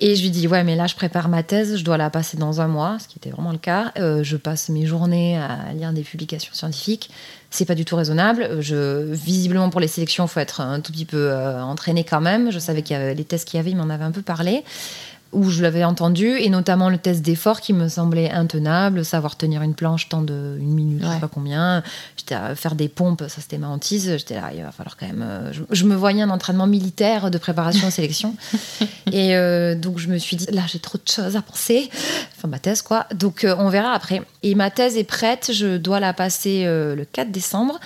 [0.00, 2.36] et je lui dis Ouais, mais là, je prépare ma thèse, je dois la passer
[2.36, 3.92] dans un mois, ce qui était vraiment le cas.
[3.98, 7.10] Euh, je passe mes journées à lire des publications scientifiques.
[7.48, 8.60] C'est pas du tout raisonnable.
[8.60, 12.20] Je, visiblement, pour les sélections, il faut être un tout petit peu euh, entraîné quand
[12.20, 12.52] même.
[12.52, 14.22] Je savais qu'il y avait les tests qu'il y avait, il m'en avait un peu
[14.22, 14.62] parlé
[15.32, 19.62] où je l'avais entendu, et notamment le test d'effort qui me semblait intenable, savoir tenir
[19.62, 21.84] une planche tant de une minute, je sais pas combien.
[22.16, 24.16] J'étais à faire des pompes, ça c'était ma hantise.
[24.16, 25.22] J'étais là, il va falloir quand même.
[25.22, 28.34] Euh, je, me voyais un entraînement militaire de préparation aux sélections.
[29.12, 31.90] et euh, donc je me suis dit, là j'ai trop de choses à penser.
[32.36, 33.06] Enfin, ma thèse quoi.
[33.14, 34.22] Donc euh, on verra après.
[34.42, 37.78] Et ma thèse est prête, je dois la passer le 4 décembre.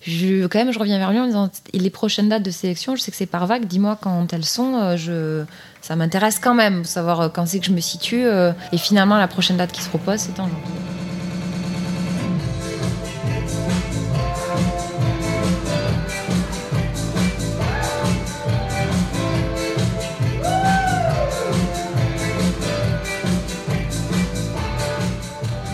[0.00, 3.02] Je, quand même, je reviens vers lui en disant les prochaines dates de sélection, je
[3.02, 4.96] sais que c'est par vague, dis-moi quand elles sont.
[4.96, 5.44] je
[5.88, 8.26] ça m'intéresse quand même, savoir euh, quand c'est que je me situe.
[8.26, 10.58] Euh, et finalement, la prochaine date qui se propose, c'est en janvier.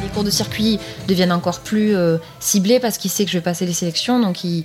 [0.01, 3.43] Les cours de circuit deviennent encore plus euh, ciblés parce qu'il sait que je vais
[3.43, 4.65] passer les sélections, donc il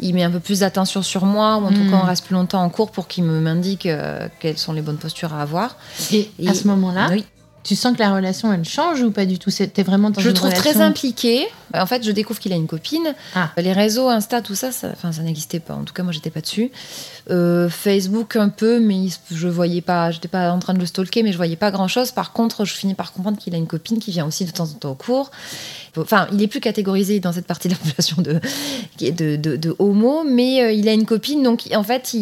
[0.00, 2.34] il met un peu plus d'attention sur moi, ou en tout cas, on reste plus
[2.34, 5.76] longtemps en cours pour qu'il me m'indique euh, quelles sont les bonnes postures à avoir.
[6.12, 7.24] Et, à ce moment-là, Oui.
[7.64, 9.50] tu sens que la relation, elle change ou pas du tout?
[9.50, 11.46] T'es vraiment dans Je le trouve très impliqué.
[11.74, 13.14] En fait, je découvre qu'il a une copine.
[13.34, 13.50] Ah.
[13.58, 15.74] Les réseaux, Insta, tout ça, ça, ça n'existait pas.
[15.74, 16.70] En tout cas, moi, j'étais pas dessus.
[17.30, 20.10] Euh, Facebook un peu, mais je voyais pas.
[20.10, 22.10] J'étais pas en train de le stalker, mais je voyais pas grand chose.
[22.12, 24.64] Par contre, je finis par comprendre qu'il a une copine qui vient aussi de temps
[24.64, 25.30] en temps au cours.
[26.02, 30.72] Enfin, il est plus catégorisé dans cette partie de la population de, homo, mais euh,
[30.72, 31.42] il a une copine.
[31.42, 32.14] Donc, en fait,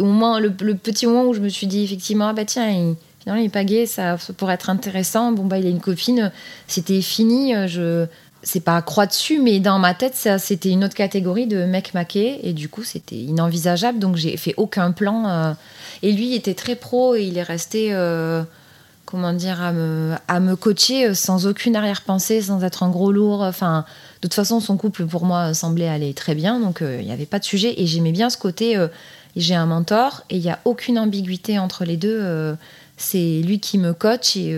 [0.00, 2.94] au moins le, petit moment où je me suis dit effectivement, ah bah tiens, il,
[3.20, 5.32] finalement, il est pas gay, ça, ça pourrait être intéressant.
[5.32, 6.32] Bon bah, il a une copine.
[6.66, 7.54] C'était fini.
[7.54, 8.06] euh, Je
[8.42, 11.94] c'est pas à croix dessus, mais dans ma tête, c'était une autre catégorie de mec
[11.94, 15.28] maqué, et du coup, c'était inenvisageable, donc j'ai fait aucun plan.
[15.28, 15.52] euh,
[16.02, 17.92] et lui, il était très pro, et il est resté,
[19.12, 23.12] comment dire, à me, à me coacher euh, sans aucune arrière-pensée, sans être un gros
[23.12, 23.42] lourd.
[23.42, 23.84] Enfin,
[24.16, 27.12] de toute façon, son couple, pour moi, semblait aller très bien, donc euh, il n'y
[27.12, 28.88] avait pas de sujet, et j'aimais bien ce côté, euh,
[29.36, 32.18] j'ai un mentor, et il n'y a aucune ambiguïté entre les deux.
[32.20, 32.54] euh,
[32.96, 34.56] c'est lui qui me coach, et,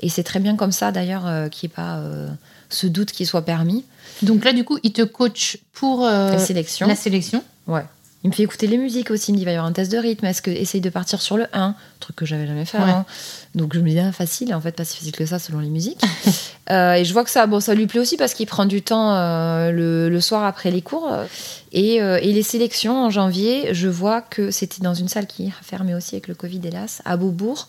[0.00, 2.02] et c'est très bien comme ça, d'ailleurs, qu'il n'y ait pas...
[2.70, 3.84] ce doute qui soit permis.
[4.22, 6.86] Donc là, du coup, il te coach pour la sélection.
[6.88, 7.44] la sélection.
[7.66, 7.84] Ouais.
[8.22, 9.30] Il me fait écouter les musiques aussi.
[9.30, 10.26] Il me dit il va y avoir un test de rythme.
[10.26, 12.84] Est-ce que essaye de partir sur le 1 Truc que j'avais jamais fait Ouais.
[12.84, 13.06] avant.
[13.54, 14.54] Donc je me dis ah, facile.
[14.54, 16.00] En fait, pas si facile que ça selon les musiques.
[16.70, 18.80] Euh, et je vois que ça, bon, ça lui plaît aussi parce qu'il prend du
[18.80, 21.10] temps euh, le, le soir après les cours.
[21.72, 25.48] Et, euh, et les sélections en janvier, je vois que c'était dans une salle qui
[25.48, 27.66] a fermé aussi avec le Covid, hélas, à Beaubourg.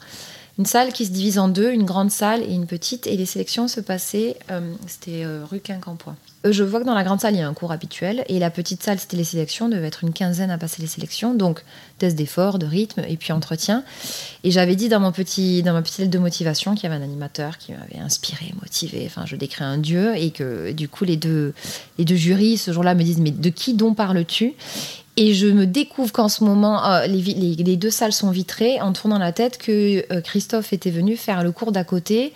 [0.59, 3.07] Une salle qui se divise en deux, une grande salle et une petite.
[3.07, 4.37] Et les sélections se passaient,
[4.85, 6.15] c'était rue Quincampoix.
[6.45, 8.23] Euh, Je vois que dans la grande salle, il y a un cours habituel.
[8.27, 9.69] Et la petite salle, c'était les sélections.
[9.69, 11.33] devait être une quinzaine à passer les sélections.
[11.33, 11.63] Donc,
[11.99, 13.83] test d'effort, de rythme et puis entretien.
[14.43, 16.99] Et j'avais dit dans, mon petit, dans ma petite lettre de motivation qu'il y avait
[17.01, 19.03] un animateur qui m'avait inspiré, motivé.
[19.05, 20.15] Enfin, je décris un dieu.
[20.15, 21.53] Et que du coup, les deux,
[21.97, 24.53] les deux jurys, ce jour-là, me disent Mais de qui donc parles-tu?
[25.17, 27.21] Et je me découvre qu'en ce moment, euh, les-
[27.55, 31.43] les deux salles sont vitrées en tournant la tête que euh, Christophe était venu faire
[31.43, 32.31] le cours d'à côté.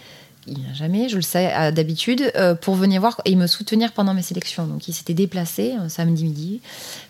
[0.48, 3.92] Il n'a jamais, je le sais euh, d'habitude, euh, pour venir voir et me soutenir
[3.92, 4.68] pendant mes sélections.
[4.68, 6.62] Donc il s'était déplacé un samedi midi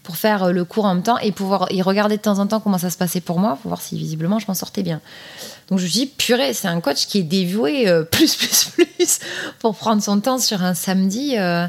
[0.03, 2.47] pour faire euh, le cours en même temps et pouvoir y regarder de temps en
[2.47, 5.01] temps comment ça se passait pour moi, pour voir si visiblement je m'en sortais bien.
[5.69, 9.19] Donc je me dis, purée, c'est un coach qui est dévoué euh, plus, plus, plus
[9.59, 11.37] pour prendre son temps sur un samedi.
[11.37, 11.67] euh,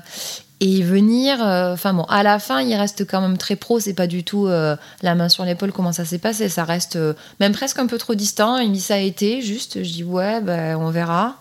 [0.61, 3.79] et venir, euh, enfin bon, à la fin, il reste quand même très pro.
[3.79, 6.49] C'est pas du tout euh, la main sur l'épaule comment ça s'est passé.
[6.49, 8.57] Ça reste euh, même presque un peu trop distant.
[8.59, 9.83] Il me dit ça a été juste.
[9.83, 11.37] Je dis ouais, ben on verra.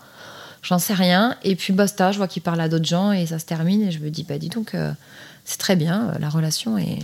[0.66, 1.36] J'en sais rien.
[1.44, 2.10] Et puis basta.
[2.12, 3.82] Je vois qu'il parle à d'autres gens et ça se termine.
[3.82, 4.92] Et je me dis bah dis donc, euh,
[5.44, 6.10] c'est très bien.
[6.14, 6.98] euh, La relation est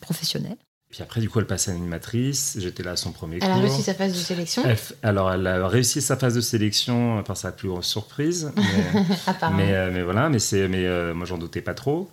[0.00, 0.56] professionnelle.
[0.90, 2.56] Puis après, du coup, elle passait animatrice.
[2.58, 3.62] J'étais là à son premier Elle a cours.
[3.62, 4.62] réussi sa phase de sélection.
[4.66, 8.52] Elle f- alors, elle a réussi sa phase de sélection par sa plus grosse surprise.
[8.56, 8.64] Mais,
[9.26, 9.56] Apparemment.
[9.58, 12.10] mais, euh, mais voilà, mais, c'est, mais euh, moi, j'en doutais pas trop.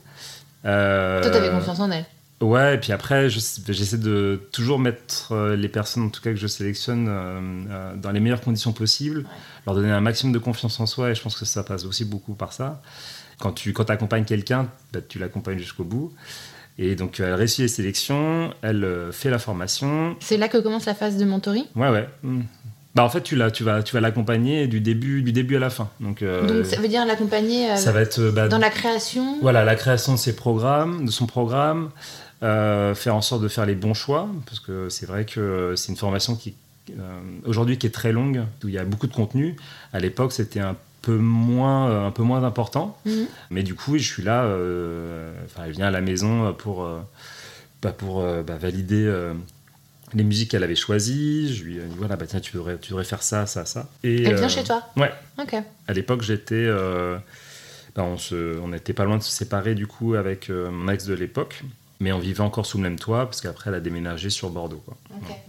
[0.65, 2.05] Euh, Toi, t'avais confiance en elle.
[2.41, 6.29] Ouais, et puis après, je- j'essaie de toujours mettre euh, les personnes, en tout cas
[6.31, 9.25] que je sélectionne, euh, euh, dans les meilleures conditions possibles,
[9.65, 12.05] leur donner un maximum de confiance en soi, et je pense que ça passe aussi
[12.05, 12.81] beaucoup par ça.
[13.39, 16.13] Quand tu quand accompagnes quelqu'un, bah, tu l'accompagnes jusqu'au bout.
[16.77, 20.15] Et donc, elle réussit les sélections, elle fait la formation.
[20.21, 21.65] C'est là que commence la phase de mentoring?
[21.75, 22.07] Ouais, ouais.
[22.23, 22.41] Mm.
[22.95, 25.69] Bah, en fait, tu, tu vas, tu vas l'accompagner du début, du début à la
[25.69, 25.89] fin.
[25.99, 29.37] Donc, euh, Donc ça veut dire l'accompagner euh, ça va être bah, dans la création?
[29.41, 31.91] voilà, la création de ses programmes, de son programme,
[32.43, 35.91] euh, faire en sorte de faire les bons choix, parce que c'est vrai que c'est
[35.91, 36.55] une formation qui
[36.91, 39.55] euh, aujourd'hui qui est très longue, où il y a beaucoup de contenu.
[39.93, 43.25] À l'époque, c'était un peu moins, euh, un peu moins important, Mhm.
[43.51, 44.43] mais du coup, je suis là.
[44.45, 46.87] euh, Enfin, elle vient à la maison pour,
[47.81, 49.11] bah, pour bah, valider.
[50.15, 52.89] les musiques qu'elle avait choisies, je lui ai dit voilà, bah, tiens, tu devrais, tu
[52.89, 53.87] devrais faire ça, ça, ça.
[54.03, 54.81] Et, Elle vient euh, chez toi.
[54.97, 55.53] Ouais, Ok.
[55.87, 56.55] à l'époque, j'étais.
[56.55, 57.17] euh,
[57.95, 60.91] ben, on se, on n'était pas loin de se séparer du coup avec euh, mon
[60.91, 61.63] ex de l'époque,
[61.99, 64.81] mais on vivait encore sous le même toit parce qu'après elle a déménagé sur Bordeaux.
[64.85, 64.95] Quoi.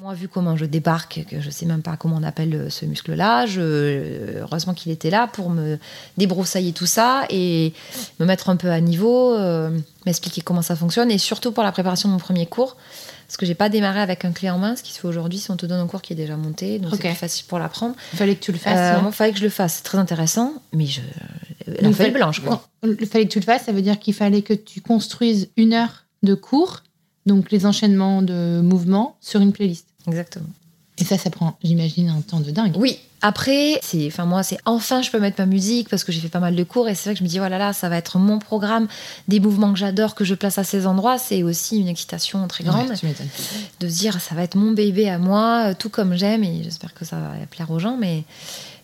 [0.01, 2.85] Moi, vu comment je débarque, que je sais même pas comment on appelle euh, ce
[2.87, 5.79] muscle-là, je- heureusement qu'il était là pour me
[6.17, 7.73] débroussailler tout ça et
[8.19, 9.71] me mettre un peu à niveau, euh,
[10.07, 12.77] m'expliquer comment ça fonctionne et surtout pour la préparation de mon premier cours.
[13.29, 15.39] Parce que j'ai pas démarré avec un clé en main, ce qui se fait aujourd'hui
[15.39, 16.99] si on te donne un cours qui est déjà monté, donc Ok.
[17.03, 17.95] c'est plus facile pour l'apprendre.
[18.13, 18.97] Il fallait que tu le fasses.
[18.99, 21.01] Euh, moi, il fallait que je le fasse, c'est très intéressant, mais je.
[21.69, 22.67] La feuille fallait- blanche, quoi.
[22.83, 25.75] Il fallait que tu le fasses, ça veut dire qu'il fallait que tu construises une
[25.75, 26.83] heure de cours,
[27.27, 29.87] donc les enchaînements de mouvements, sur une playlist.
[30.07, 30.47] Exactement.
[30.99, 32.75] Et ça, ça prend, j'imagine, un temps de dingue.
[32.77, 32.99] Oui.
[33.23, 36.29] Après, c'est, enfin moi, c'est enfin je peux mettre ma musique parce que j'ai fait
[36.31, 37.99] pas mal de cours et c'est vrai que je me dis voilà là, ça va
[37.99, 38.89] être mon programme,
[39.29, 42.65] des mouvements que j'adore que je place à ces endroits, c'est aussi une excitation très
[42.65, 43.29] grande Ouais, tu m'étonnes.
[43.81, 46.63] de se dire ça va être mon bébé à moi, euh, tout comme j'aime et
[46.65, 48.25] j'espère que ça va plaire aux gens, mais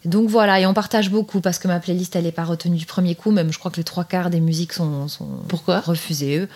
[0.04, 2.84] donc voilà et on partage beaucoup parce que ma playlist elle est pas retenue du
[2.86, 5.80] premier coup, même je crois que les trois quarts des musiques sont, sont Pourquoi?
[5.80, 6.40] refusées.
[6.40, 6.48] eux.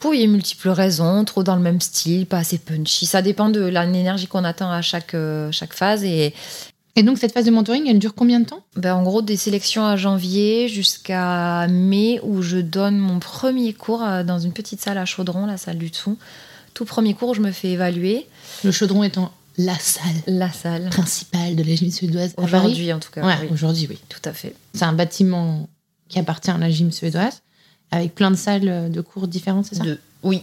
[0.00, 3.06] Pour y a multiples raisons, trop dans le même style, pas assez punchy.
[3.06, 6.02] Ça dépend de l'énergie qu'on attend à chaque, euh, chaque phase.
[6.04, 6.34] Et,
[6.96, 8.64] Et donc cette phase de mentoring, elle dure combien de temps?
[8.76, 14.02] ben, en gros, des sélections à janvier jusqu'à mai où je donne mon premier cours
[14.02, 16.16] euh, dans une petite salle à Chaudron, la salle du dessous.
[16.74, 18.26] Tout premier cours, je me fais évaluer.
[18.64, 20.88] Le chaudron étant la salle La salle.
[20.88, 22.32] principale de la gym suédoise.
[22.38, 23.26] Aujourd'hui, en tout cas.
[23.26, 23.98] Ouais, oui, aujourd'hui, oui.
[24.08, 24.54] tout à fait.
[24.72, 25.68] C'est un bâtiment
[26.08, 27.42] qui appartient à la gym suédoise,
[27.90, 30.42] avec plein de salles de cours différentes, c'est ça De- Oui.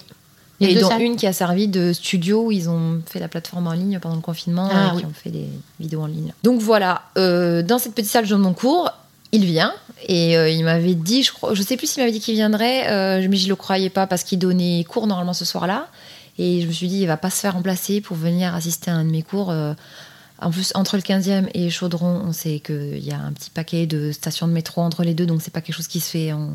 [0.60, 3.00] Il y a deux dont salles une qui a servi de studio où ils ont
[3.06, 5.00] fait la plateforme en ligne pendant le confinement Ah, et oui.
[5.02, 5.48] qui ont fait des
[5.80, 6.34] vidéos en ligne.
[6.44, 8.90] Donc voilà, euh, dans cette petite salle, je donne mon cours.
[9.32, 9.74] Il vient
[10.08, 12.90] et euh, il m'avait dit, je crois, je sais plus s'il m'avait dit qu'il viendrait,
[12.90, 15.90] euh, mais je le croyais pas parce qu'il donnait cours normalement ce soir-là.
[16.40, 18.96] Et je me suis dit, il va pas se faire remplacer pour venir assister à
[18.96, 19.52] un de mes cours.
[20.40, 23.86] En plus, entre le 15e et Chaudron, on sait qu'il y a un petit paquet
[23.88, 26.32] de stations de métro entre les deux, donc c'est pas quelque chose qui se fait
[26.34, 26.52] en-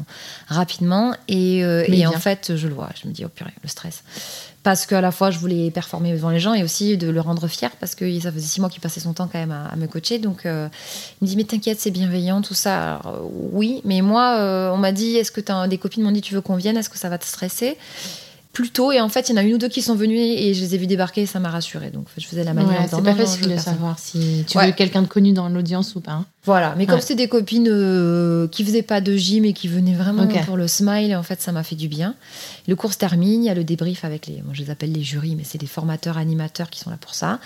[0.49, 1.15] rapidement.
[1.29, 4.03] Et, euh, et en fait, je le vois, je me dis, oh purée, le stress.
[4.63, 7.49] Parce qu'à la fois, je voulais performer devant les gens et aussi de le rendre
[7.49, 9.75] fier, parce que ça faisait six mois qu'il passait son temps quand même à, à
[9.75, 10.21] me coacher.
[10.21, 10.69] Donc, euh,
[11.21, 12.95] il me dit, mais t'inquiète, c'est bienveillant, tout ça.
[13.01, 16.13] Alors, euh, oui, mais moi, euh, on m'a dit, est-ce que t'as des copines m'ont
[16.13, 17.77] dit, tu veux qu'on vienne Est-ce que ça va te stresser?
[18.53, 20.53] Plutôt, et en fait, il y en a une ou deux qui sont venues et
[20.53, 21.89] je les ai vus débarquer et ça m'a rassurée.
[21.91, 24.67] Donc, je faisais la manière Ouais, c'est pas facile de savoir si tu Ouais.
[24.67, 26.13] veux quelqu'un de connu dans l'audience ou pas.
[26.13, 26.27] hein.
[26.45, 27.01] Voilà, mais comme Ouais.
[27.01, 30.69] c'était des copines euh, qui faisaient pas de gym et qui venaient vraiment pour le
[30.69, 32.15] smile, en fait, ça m'a fait du bien.
[32.69, 34.93] Le cours se termine, il y a le débrief avec les, moi je les appelle
[34.93, 37.39] les jurys, mais c'est des formateurs, animateurs qui sont là pour ça.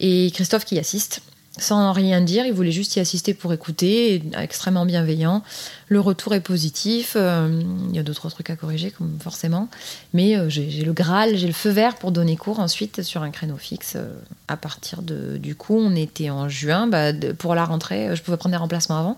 [0.00, 1.20] Et Christophe qui y assiste,
[1.60, 5.42] sans rien dire, il voulait juste y assister pour écouter, et extrêmement bienveillant.
[5.88, 9.68] Le retour est positif, euh, il y a deux, trois trucs à corriger, comme forcément.
[10.12, 13.30] Mais euh, j'ai le Graal, j'ai le feu vert pour donner cours ensuite sur un
[13.30, 13.94] créneau fixe.
[13.96, 14.12] euh,
[14.48, 18.22] à partir de, du coup, on était en juin, bah, de- pour la rentrée, je
[18.22, 19.16] pouvais prendre des remplacements avant.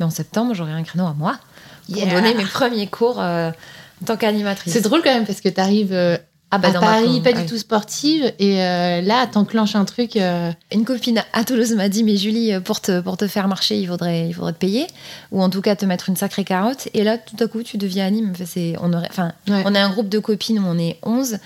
[0.00, 1.38] Mais en septembre, j'aurai un créneau à moi
[1.88, 2.14] pour Yeah.
[2.14, 3.52] donner mes premiers cours en
[4.06, 4.72] tant qu'animatrice.
[4.72, 5.92] C'est drôle quand même parce que tu arrives
[6.54, 10.16] Ah bah, à Paris, pas du tout sportive, et euh, là, t'enclenches un truc.
[10.16, 13.78] euh, Une copine à Toulouse m'a dit mais Julie pour te, pour te faire marcher
[13.78, 14.86] il faudrait il faudrait te payer
[15.30, 17.78] ou en tout cas te mettre une sacrée carotte et là tout à coup tu
[17.78, 19.62] deviens anime Enfin, c'est on aurait enfin Ouais.
[19.66, 21.38] on est un groupe de copines où on est 11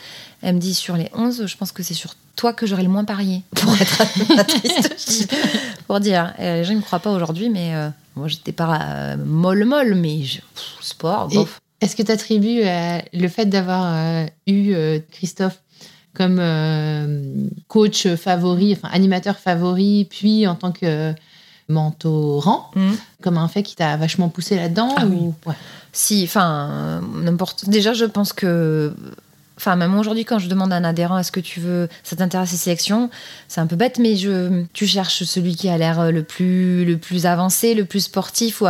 [0.43, 2.89] elle me dit sur les 11 je pense que c'est sur toi que j'aurais le
[2.89, 5.29] moins parié pour être animatrice
[5.87, 9.17] pour dire les gens ne me croient pas aujourd'hui mais euh, moi j'étais pas euh,
[9.25, 11.61] molle molle mais je- pff, sport bof.
[11.87, 15.61] Est-ce que tu attribues euh, le fait d'avoir euh, eu euh, Christophe
[16.15, 16.41] comme
[17.69, 21.13] coach favori, enfin animateur favori, puis en tant que
[21.69, 22.97] mentorant, Mhm.
[23.23, 25.35] comme un fait qui t'a vachement poussé là-dedans Ah ou...
[25.47, 25.55] ouais.
[25.93, 27.69] Si, enfin, n'importe.
[27.69, 28.95] Déjà, je pense que.
[29.59, 32.51] Enfin, même aujourd'hui, quand je demande à un adhérent, est-ce que tu veux, ça t'intéresse
[32.51, 33.09] ces sélections
[33.49, 36.97] C'est un peu bête, mais je, tu cherches celui qui a l'air le plus, le
[36.99, 38.61] plus avancé, le plus sportif.
[38.63, 38.67] Ou,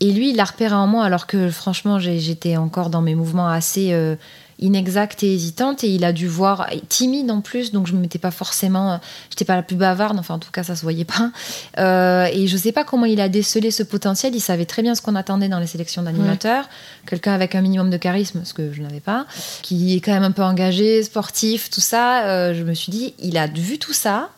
[0.00, 3.48] et lui, il l'a repéré en moi, alors que franchement, j'étais encore dans mes mouvements
[3.48, 4.16] assez euh,
[4.58, 5.84] inexacts et hésitantes.
[5.84, 8.98] Et il a dû voir, timide en plus, donc je ne m'étais pas forcément.
[9.28, 11.30] J'étais pas la plus bavarde, enfin, en tout cas, ça se voyait pas.
[11.78, 14.34] Euh, et je sais pas comment il a décelé ce potentiel.
[14.34, 16.68] Il savait très bien ce qu'on attendait dans les sélections d'animateurs.
[17.06, 19.26] Quelqu'un avec un minimum de charisme, ce que je n'avais pas,
[19.60, 22.24] qui est quand même un peu engagé, sportif, tout ça.
[22.24, 24.30] Euh, je me suis dit, il a vu tout ça.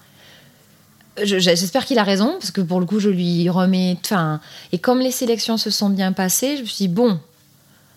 [1.22, 3.96] Je- J'espère qu'il a raison, parce que pour le coup, je lui remets.
[4.04, 4.40] Enfin,
[4.72, 7.18] et comme les sélections se sont bien passées, je me suis dit, bon,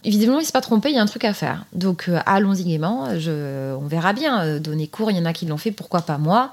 [0.03, 1.65] évidemment, il s'est pas trompé, il y a un truc à faire.
[1.73, 4.41] Donc, euh, allons-y gaiement, je, on verra bien.
[4.43, 6.51] Euh, Donner cours, il y en a qui l'ont fait, pourquoi pas moi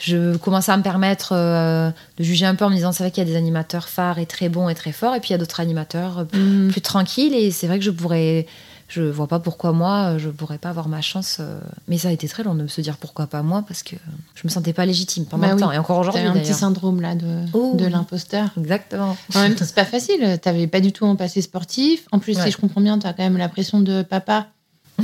[0.00, 1.88] je commençais à me permettre euh,
[2.18, 4.18] de juger un peu en me disant c'est vrai qu'il y a des animateurs phares
[4.18, 6.68] et très bons et très forts et puis il y a d'autres animateurs Mhm.
[6.72, 8.46] plus tranquilles et c'est vrai que je pourrais
[8.94, 12.08] je vois pas pourquoi moi euh, je pourrais pas avoir ma chance euh, mais ça
[12.08, 13.96] a été très long de me se dire pourquoi pas moi parce que
[14.34, 15.60] je me sentais pas légitime pendant Bah le oui.
[15.60, 17.74] temps et encore aujourd'hui un petit syndrome là de, Oh.
[17.76, 18.50] de l'imposteur.
[18.58, 20.38] exactement En même temps, c'est pas facile.
[20.40, 22.06] T'avais pas du tout un passé sportif.
[22.12, 22.44] En plus, Ouais.
[22.44, 24.46] si je comprends bien, t'as quand même la pression de papa.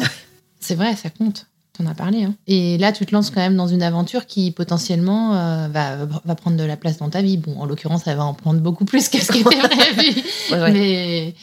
[0.61, 1.46] c'est vrai, ça compte.
[1.79, 2.24] T'en as parlé.
[2.24, 2.35] hein.
[2.46, 6.35] Et là, tu te lances quand même dans une aventure qui potentiellement euh, va, va
[6.35, 7.37] prendre de la place dans ta vie.
[7.38, 10.22] Bon, en l'occurrence, elle va en prendre beaucoup plus que ce qui était prévu.
[10.53, 10.72] Ouais, ouais.
[10.72, 11.35] Mais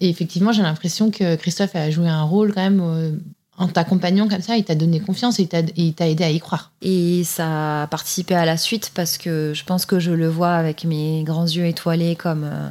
[0.00, 3.12] et effectivement, j'ai l'impression que Christophe a joué un rôle quand même euh,
[3.58, 4.56] en t'accompagnant comme ça.
[4.56, 6.72] Il t'a donné confiance et il t'a- aidé à y croire.
[6.82, 10.52] Et ça a participé à la suite parce que je pense que je le vois
[10.54, 12.68] avec mes grands yeux étoilés comme euh,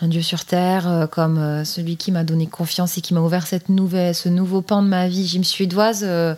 [0.00, 3.46] un dieu sur terre, euh, comme celui qui m'a donné confiance et qui m'a ouvert
[3.46, 6.02] cette nouvelle, ce nouveau pan de ma vie gym suédoise.
[6.04, 6.34] euh,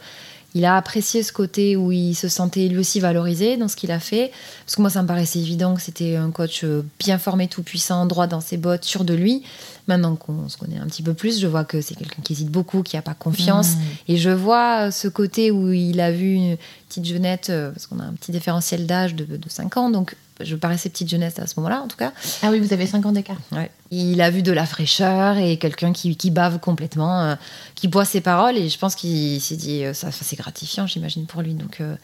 [0.55, 3.93] il a apprécié ce côté où il se sentait lui aussi valorisé dans ce qu'il
[3.93, 4.33] a fait.
[4.65, 7.63] Parce que moi, ça me paraissait évident que c'était un coach euh, bien formé, tout
[7.63, 9.45] puissant, droit dans ses bottes, sûr de lui.
[9.87, 12.51] Maintenant qu'on se connaît un petit peu plus, je vois que c'est quelqu'un qui hésite
[12.51, 13.77] beaucoup, qui n'a pas confiance.
[13.77, 13.81] Mmh.
[14.09, 16.57] Et je vois euh, ce côté où il a vu une
[16.89, 20.17] petite jeunette, euh, parce qu'on a un petit différentiel d'âge de, de 5 ans, donc
[20.43, 22.13] Je paraissais petite jeunesse à ce moment-là, en tout cas.
[22.43, 23.39] Ah oui, vous avez 5 ans d'écart.
[23.53, 23.71] Ouais.
[23.91, 27.35] Il a vu de la fraîcheur et quelqu'un qui, qui bave complètement, euh,
[27.75, 28.57] qui boit ses paroles.
[28.57, 31.55] Et je pense qu'il s'est dit, euh, ça, c'est gratifiant, j'imagine, pour lui.
[31.55, 31.97] Donc, euh,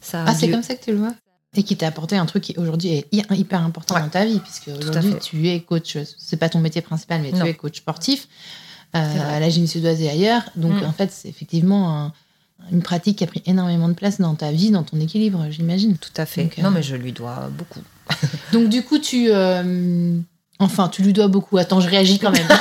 [0.00, 1.14] ça Ah, c'est comme ça que tu le vois
[1.56, 4.00] Et qui t'a apporté un truc qui aujourd'hui est hy- hyper important Ouais.
[4.02, 7.42] dans ta vie, puisque aujourd'hui tu es coach, c'est pas ton métier principal, mais Non.
[7.44, 8.26] tu es coach sportif
[8.92, 10.42] à la gym suédoise et ailleurs.
[10.56, 10.84] Donc Mm.
[10.84, 12.12] en fait, c'est effectivement un-
[12.72, 15.96] une pratique qui a pris énormément de place dans ta vie, dans ton équilibre, j'imagine.
[15.98, 16.44] Tout à fait.
[16.44, 17.80] Donc, euh, Non, mais je lui dois beaucoup.
[18.52, 19.26] Donc du coup, tu...
[19.30, 20.16] euh,
[20.60, 21.58] Enfin, tu lui dois beaucoup.
[21.58, 22.46] Attends, je réagis quand même.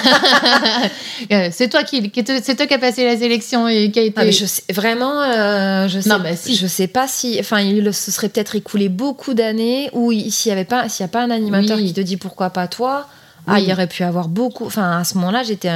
[1.31, 2.11] Euh, c'est toi qui,
[2.43, 4.13] c'est toi qui a passé la sélection et qui a été.
[4.19, 6.55] Ah, mais je sais, vraiment, euh, je sais, Non, bah, si.
[6.55, 10.49] je sais pas si, enfin, il se serait peut-être écoulé beaucoup d'années où il- s'il
[10.49, 11.85] y avait pas, s'il y a pas un animateur Oui.
[11.85, 13.07] qui te dit pourquoi pas toi,
[13.47, 13.63] ah, Oui.
[13.63, 14.65] il y aurait pu avoir beaucoup.
[14.65, 15.69] Enfin, à ce moment-là, j'étais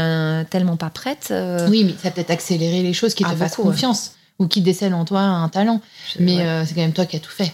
[0.50, 1.28] tellement pas prête.
[1.32, 4.48] euh, Oui, mais ça a peut-être accéléré les choses, qui te Ah, fassent confiance ou
[4.48, 5.82] qui décèlent en toi un talent.
[6.14, 6.46] je- Mais ouais.
[6.46, 7.54] euh, c'est quand même toi qui as tout fait.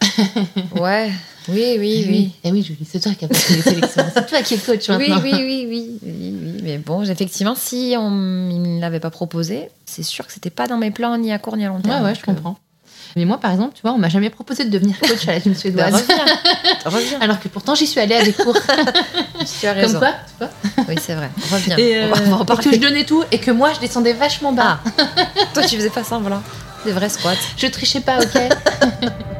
[0.74, 1.10] ouais,
[1.48, 2.32] oui, oui, oui.
[2.44, 4.04] Et oui, Julie, c'est toi qui as passé les sélections.
[4.14, 5.20] C'est toi qui es coach Oui, maintenant.
[5.22, 6.60] oui, oui, oui, oui, oui.
[6.62, 10.78] Mais bon, effectivement, si on ne l'avait pas proposé, c'est sûr que c'était pas dans
[10.78, 12.04] mes plans ni à court ni à long Ouais, terme.
[12.04, 12.58] ouais, je Donc, euh, comprends.
[13.14, 15.38] Mais moi, par exemple, tu vois, on m'a jamais proposé de devenir coach à la
[15.40, 15.94] gym bah, suédoise.
[15.94, 16.24] reviens,
[16.86, 17.18] reviens.
[17.20, 18.56] Alors que pourtant, j'y suis allée à des cours.
[19.60, 19.98] Tu as Comme raison.
[19.98, 20.50] quoi, tu vois.
[20.88, 21.30] Oui, c'est vrai.
[21.50, 21.76] Reviens.
[21.76, 24.12] Et, euh, on va en et que je donnais tout et que moi, je descendais
[24.12, 24.80] vachement bas.
[24.98, 25.02] Ah,
[25.54, 26.42] toi, tu faisais pas semblant.
[26.84, 27.34] Des vrais squats.
[27.56, 28.38] Je trichais pas, ok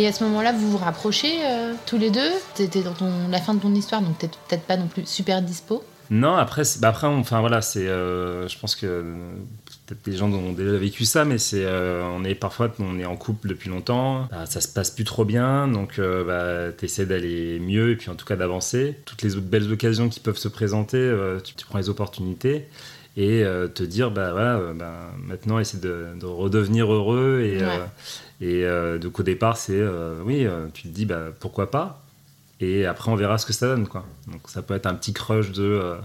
[0.00, 2.30] Et à ce moment-là, vous vous rapprochez euh, tous les deux?
[2.54, 5.42] T'étais dans ton, la fin de ton histoire, donc t'es peut-être pas non plus super
[5.42, 5.84] dispo?
[6.08, 9.02] Non, après, bah après enfin voilà, c'est, euh, je pense que euh,
[9.86, 13.04] peut-être des gens ont déjà vécu ça, mais c'est, euh, on est parfois, on est
[13.04, 17.60] en couple depuis longtemps, bah, ça se passe plus trop bien, donc bah, t'essaies d'aller
[17.60, 18.96] mieux et puis en tout cas d'avancer.
[19.04, 22.66] Toutes les autres belles occasions qui peuvent se présenter, tu, tu prends les opportunités
[23.18, 24.92] et euh, te dire, bah voilà, bah,
[25.22, 27.64] maintenant essaie de, de redevenir heureux et, Ouais.
[27.68, 27.84] euh,
[28.40, 32.02] et euh, donc au départ c'est, euh, oui, euh, tu te dis, bah pourquoi pas?
[32.60, 33.86] Et après, on verra ce que ça donne.
[33.86, 34.04] Quoi.
[34.26, 35.96] Donc, ça peut être un petit crush de, euh,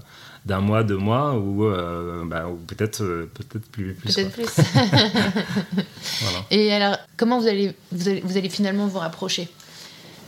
[0.46, 3.94] d'un mois, deux mois, ou, euh, bah, ou peut-être, euh, peut-être plus.
[3.94, 4.46] plus Peut-être plus.
[6.22, 6.46] Voilà.
[6.52, 9.50] Et alors, comment vous allez, vous allez, vous allez finalement vous rapprocher?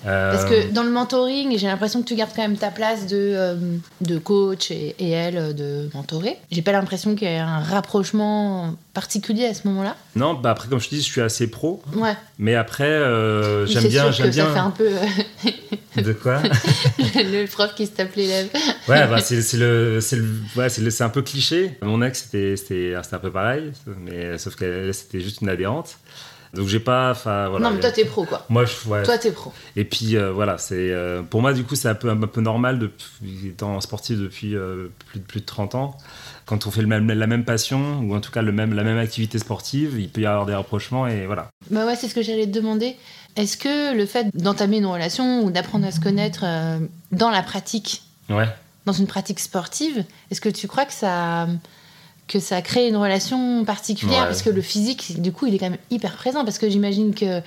[0.07, 3.17] Parce que dans le mentoring, j'ai l'impression que tu gardes quand même ta place de,
[3.17, 3.55] euh,
[4.01, 6.37] de coach et, et elle euh, de mentorer.
[6.51, 9.95] J'ai pas l'impression qu'il y ait un rapprochement particulier à ce moment-là.
[10.15, 12.15] Non, bah après, comme je te dis, je suis assez pro, Ouais.
[12.39, 14.11] mais après, euh, Oui, j'aime bien.
[14.11, 14.65] J'aime que ça fait bien.
[14.65, 16.41] un peu euh, De quoi?
[17.15, 18.49] Le prof qui se tape les lèvres.
[18.87, 21.77] Ouais, bah, c'est, c'est le, c'est, le, ouais, un peu cliché.
[21.81, 23.71] Mon ex, c'était, un peu pareil,
[24.05, 25.97] mais sauf qu'elle, c'était juste une adhérente.
[26.57, 27.11] Donc, j'ai pas.
[27.11, 27.69] Enfin, voilà.
[27.69, 28.45] non, mais toi, t'es pro, quoi.
[28.49, 29.53] Moi, je, ouais, Toi, t'es pro.
[29.75, 32.41] Et puis euh, voilà, c'est euh, pour moi du coup c'est un peu un peu
[32.41, 32.89] normal
[33.45, 35.97] étant sportif depuis euh, plus de plus de 30 ans.
[36.45, 38.83] Quand on fait le même, la même passion ou en tout cas le même la
[38.83, 41.47] même activité sportive, il peut y avoir des rapprochements et voilà.
[41.69, 42.95] Bah ouais, c'est ce que j'allais te demander.
[43.35, 46.43] Est-ce que le fait d'entamer une relation ou d'apprendre à se connaître
[47.11, 48.47] dans la pratique, Ouais.
[48.85, 51.47] dans une pratique sportive, est-ce que tu crois que ça,
[52.27, 54.25] que ça crée une relation particulière Ouais.
[54.27, 56.43] Parce que le physique, du coup, il est quand même hyper présent.
[56.43, 57.41] Parce que j'imagine que,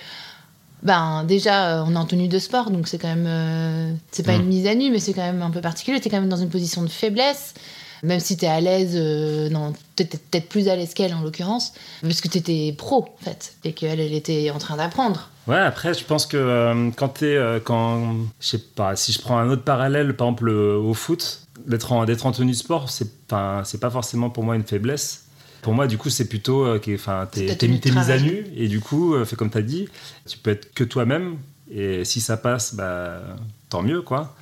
[0.83, 3.27] ben, déjà, euh, on est en tenue de sport, donc c'est quand même.
[3.27, 4.41] euh, c'est pas Mm.
[4.41, 6.01] une mise à nu, mais c'est quand même un peu particulier.
[6.01, 7.55] T'es quand même dans une position de faiblesse.
[8.03, 11.75] Même si t'es à l'aise, euh, non, t'étais peut-être plus à l'aise qu'elle en l'occurrence,
[12.01, 15.29] parce que t'étais pro en fait, et qu'elle elle était en train d'apprendre.
[15.47, 17.27] Ouais, après, je pense que euh, quand t'es.
[17.37, 18.15] euh, quand.
[18.41, 22.05] Je sais pas, si je prends un autre parallèle, par exemple au foot, d'être en,
[22.05, 25.27] d'être en tenue de sport, c'est pas, c'est pas forcément pour moi une faiblesse.
[25.63, 26.65] Pour moi, du coup, c'est plutôt.
[26.65, 27.47] euh, Enfin, t'es,
[27.81, 29.89] t'es mise à nu, et du coup, euh, fait comme t'as dit,
[30.27, 31.37] tu peux être que toi-même,
[31.71, 33.21] et si ça passe, bah,
[33.69, 34.35] tant mieux, quoi.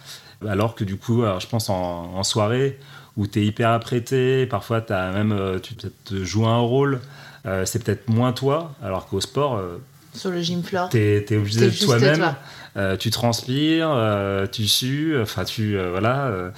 [0.47, 2.79] Alors que du coup, alors, je pense en, en soirée,
[3.17, 7.01] où t'es hyper apprêté, parfois t'as même, euh, tu te joues un rôle,
[7.47, 9.79] euh, c'est peut-être moins toi, alors qu'au sport, euh,
[10.15, 10.89] Sur le gym floor.
[10.89, 12.17] T'es es obligé d'être toi-même.
[12.19, 12.37] toi.
[12.77, 16.51] Euh, tu transpires, euh, tu sues, enfin tu euh, voilà, euh,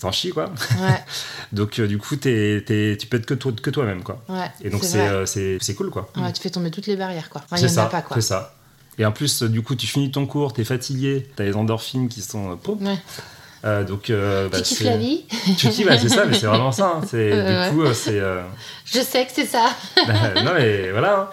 [0.00, 0.46] t'en chies quoi.
[0.80, 1.02] Ouais,
[1.52, 2.64] Donc du coup t'es-
[2.98, 4.22] tu peux être que toi que toi-même quoi.
[4.28, 4.50] ouais.
[4.62, 6.10] Et donc c'est cool quoi.
[6.16, 7.42] Ouais, tu fais tomber toutes les barrières, quoi.
[7.44, 8.14] Enfin, c'est ça, pas, quoi.
[8.16, 8.54] c'est ça.
[8.98, 12.22] Et en plus du coup tu finis ton cours, t'es fatigué, t'as les endorphines qui
[12.22, 12.58] sont
[13.64, 15.24] euh, donc, euh, bah, tu kiffes la vie
[15.58, 16.94] Tu kiffes, bah, c'est ça, mais c'est vraiment ça.
[16.96, 17.00] hein.
[17.08, 18.18] C'est, Ouais, du coup, euh, c'est.
[18.20, 18.42] euh,
[18.84, 19.70] Je sais que c'est ça.
[20.06, 21.20] bah, non, mais voilà.
[21.20, 21.28] hein.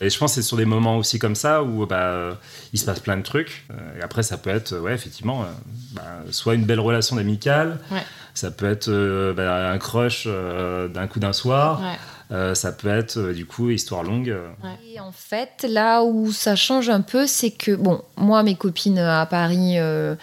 [0.00, 2.38] Et je pense que c'est sur des moments aussi comme ça où bah,
[2.72, 3.64] il se passe plein de trucs.
[3.98, 5.46] Et après, ça peut être, ouais, effectivement, euh,
[5.92, 8.02] bah, soit une belle relation d'amicale, Ouais.
[8.34, 11.98] ça peut être euh, bah, un crush euh, d'un coup d'un soir, Ouais.
[12.32, 14.30] Euh, ça peut être, euh, du coup, histoire longue.
[14.30, 14.46] euh,
[14.94, 19.00] Et en fait, là où ça change un peu, c'est que, bon, moi, mes copines
[19.00, 20.14] à Paris, euh,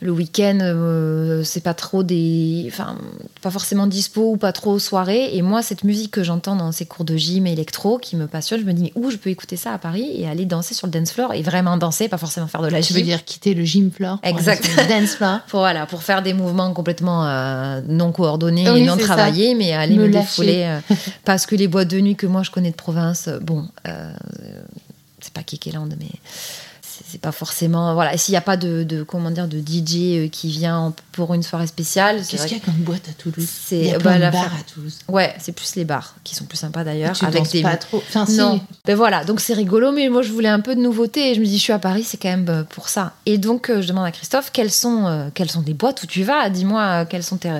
[0.00, 2.66] le week-end, euh, c'est pas trop des.
[2.68, 2.98] Enfin,
[3.40, 5.34] pas forcément dispo ou pas trop soirée.
[5.34, 8.60] Et moi, cette musique que j'entends dans ces cours de gym électro qui me passionne,
[8.60, 10.86] je me dis, mais où je peux écouter ça à Paris et aller danser sur
[10.86, 12.94] le dance floor et vraiment danser, pas forcément faire de la gym.
[12.96, 14.66] veux dire quitter le gym floor pour aller Exact.
[14.66, 15.40] sur le dance floor.
[15.48, 19.04] Pour, voilà, pour faire des mouvements complètement euh, non coordonnés Oui, et non ça.
[19.04, 20.64] travaillés, mais aller Me défouler.
[20.90, 20.94] euh,
[21.24, 23.66] parce que les boîtes de nuit que moi je connais de province, bon,
[25.20, 26.06] c'est pas Kekeland, mais
[27.08, 27.94] c'est pas forcément.
[27.94, 30.94] Voilà, s'il n'y a pas de, de, comment dire, de DJ euh, qui vient en-
[31.12, 33.46] pour une soirée spéciale, Qu'est-ce qu'il y a comme boîte à Toulouse?
[33.48, 34.98] C'est- Il y a bah, plein la de bars à Toulouse.
[35.08, 37.14] Ouais, c'est plus les bars qui sont plus sympas d'ailleurs.
[37.16, 38.02] Tu avec danses des pas trop?
[38.08, 38.36] Enfin, si.
[38.38, 38.60] non.
[38.84, 41.40] Ben voilà, donc c'est rigolo, mais moi je voulais un peu de nouveauté et je
[41.40, 43.12] me dis je suis à Paris, c'est quand même euh, pour ça.
[43.24, 46.22] Et donc euh, je demande à Christophe quelles sont, quelles sont les boîtes où tu
[46.24, 46.50] vas?
[46.50, 47.50] Dis-moi quelles sont tes,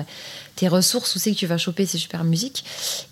[0.57, 2.65] tes ressources, où c'est que tu vas choper ces super musiques.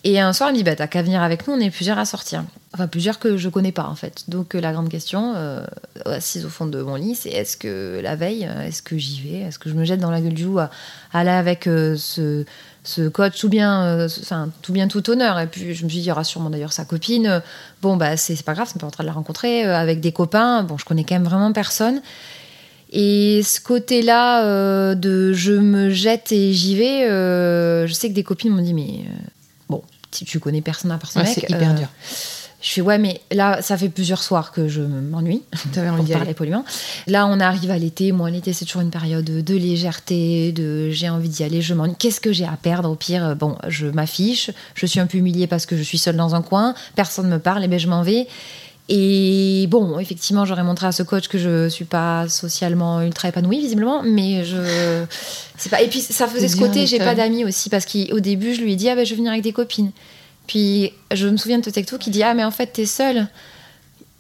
[0.03, 1.97] Et un soir il me dit bah t'as qu'à venir avec nous, on est plusieurs
[1.97, 2.43] à sortir.
[2.73, 4.25] Enfin plusieurs que je connais pas en fait.
[4.27, 5.65] Donc euh, la grande question, euh,
[6.05, 9.21] assise au fond de mon lit, c'est est-ce que la veille, euh, est-ce que j'y
[9.21, 9.39] vais?
[9.39, 10.69] Est-ce que je me jette dans la gueule du loup à,
[11.13, 12.43] aller avec ce
[12.83, 15.39] ce coach tout bien, enfin tout bien tout honneur?
[15.39, 17.41] Et puis je me suis dit, il y aura sûrement d'ailleurs sa copine.
[17.81, 20.63] Bon bah c'est pas grave, c'est pas en train de la rencontrer avec des copains.
[20.63, 22.01] Bon, je connais quand même vraiment personne.
[22.91, 28.13] Et ce côté-là euh, de je me jette et j'y vais, euh, je sais que
[28.13, 29.27] des copines m'ont dit mais euh,
[29.69, 31.88] bon, si tu connais personne à part ce Ouais, mec, c'est hyper dur.
[32.61, 36.13] Je fais ouais mais là ça fait plusieurs soirs que je m'ennuie T'avais envie pour
[36.19, 36.63] parler poliment.
[37.05, 38.11] Là, on arrive à l'été.
[38.11, 41.95] Moi, l'été, c'est toujours une période de légèreté, de j'ai envie d'y aller, je m'ennuie.
[41.97, 45.47] Qu'est-ce que j'ai à perdre Au pire, bon, je m'affiche, je suis un peu humiliée
[45.47, 48.03] parce que je suis seule dans un coin, personne me parle, et ben je m'en
[48.03, 48.27] vais.
[48.88, 53.59] Et bon, effectivement, j'aurais montré à ce coach que je suis pas socialement ultra épanouie,
[53.59, 55.05] visiblement, mais je.
[55.57, 55.81] C'est pas.
[55.81, 58.73] Et puis, ça faisait ce côté, j'ai pas d'amis aussi, parce qu'au début, je lui
[58.73, 59.91] ai dit, ah ben, je vais venir avec des copines.
[60.45, 63.27] Puis, je me souviens de ce texto qui dit, ah, mais en fait, t'es seule.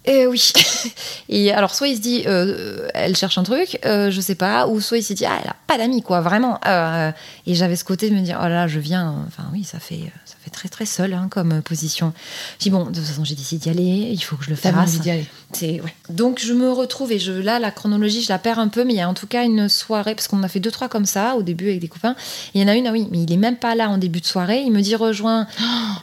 [0.07, 0.51] Eh oui.
[1.29, 4.67] Et alors, soit il se dit, euh, elle cherche un truc, euh, je sais pas,
[4.67, 6.59] ou soit il s'est dit, ah, elle a pas d'amis, quoi, vraiment.
[6.67, 7.11] Euh,
[7.47, 9.15] et j'avais ce côté de me dire, oh là, je viens.
[9.27, 12.13] Enfin, oui, ça fait, ça fait très, très seul hein, comme position.
[12.59, 14.99] Dit, bon, de toute façon, j'ai décidé d'y aller, il faut que je le fasse.
[14.99, 15.27] d'y aller.
[15.55, 15.95] C'est ouais.
[16.09, 18.93] Donc je me retrouve et je là la chronologie je la perds un peu mais
[18.93, 21.05] il y a en tout cas une soirée parce qu'on a fait deux trois comme
[21.05, 22.15] ça au début avec des copains.
[22.53, 24.19] Il y en a une ah oui mais il est même pas là en début
[24.19, 24.63] de soirée.
[24.65, 25.47] Il me dit rejoins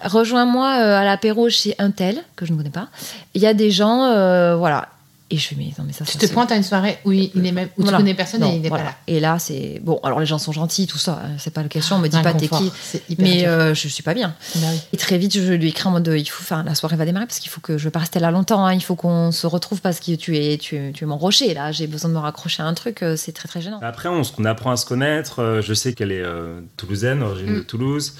[0.02, 2.88] rejoins-moi euh, à l'apéro chez un tel que je ne connais pas.
[3.34, 4.88] Il y a des gens euh, voilà
[5.30, 7.12] et je fais mais non mais ça Tu ça te pointes à une soirée où
[7.12, 7.96] il il est même où Voilà.
[7.96, 8.84] tu connais personne Non, et il n'est voilà.
[8.84, 8.96] pas là.
[9.06, 11.70] Et là c'est bon alors les gens sont gentils tout ça hein, c'est pas la
[11.70, 12.70] question on me dit Un pas t'es qui
[13.18, 14.34] mais euh, je suis pas bien.
[14.56, 14.78] Bah oui.
[14.92, 17.24] Et très vite, je lui écris en mode il faut, enfin, la soirée va démarrer
[17.26, 18.66] parce qu'il faut que je vais pas rester là longtemps.
[18.66, 18.74] hein.
[18.74, 21.54] il faut qu'on se retrouve parce que tu es, tu, es- tu es mon rocher
[21.54, 21.72] là.
[21.72, 23.02] J'ai besoin de me raccrocher à un truc.
[23.02, 23.78] euh, C'est très très gênant.
[23.80, 25.38] Après, on, on apprend à se connaître.
[25.40, 27.58] Euh, Je sais qu'elle est euh, toulousaine, originaire Mm.
[27.58, 28.14] de Toulouse,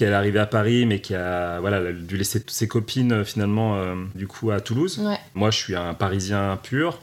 [0.00, 3.24] qu'elle est arrivée à Paris, mais qui a, voilà, dû laisser toutes ses copines euh,
[3.24, 4.98] finalement, euh, du coup, à Toulouse.
[4.98, 5.18] Ouais.
[5.34, 6.98] Moi, je suis un Parisien pur.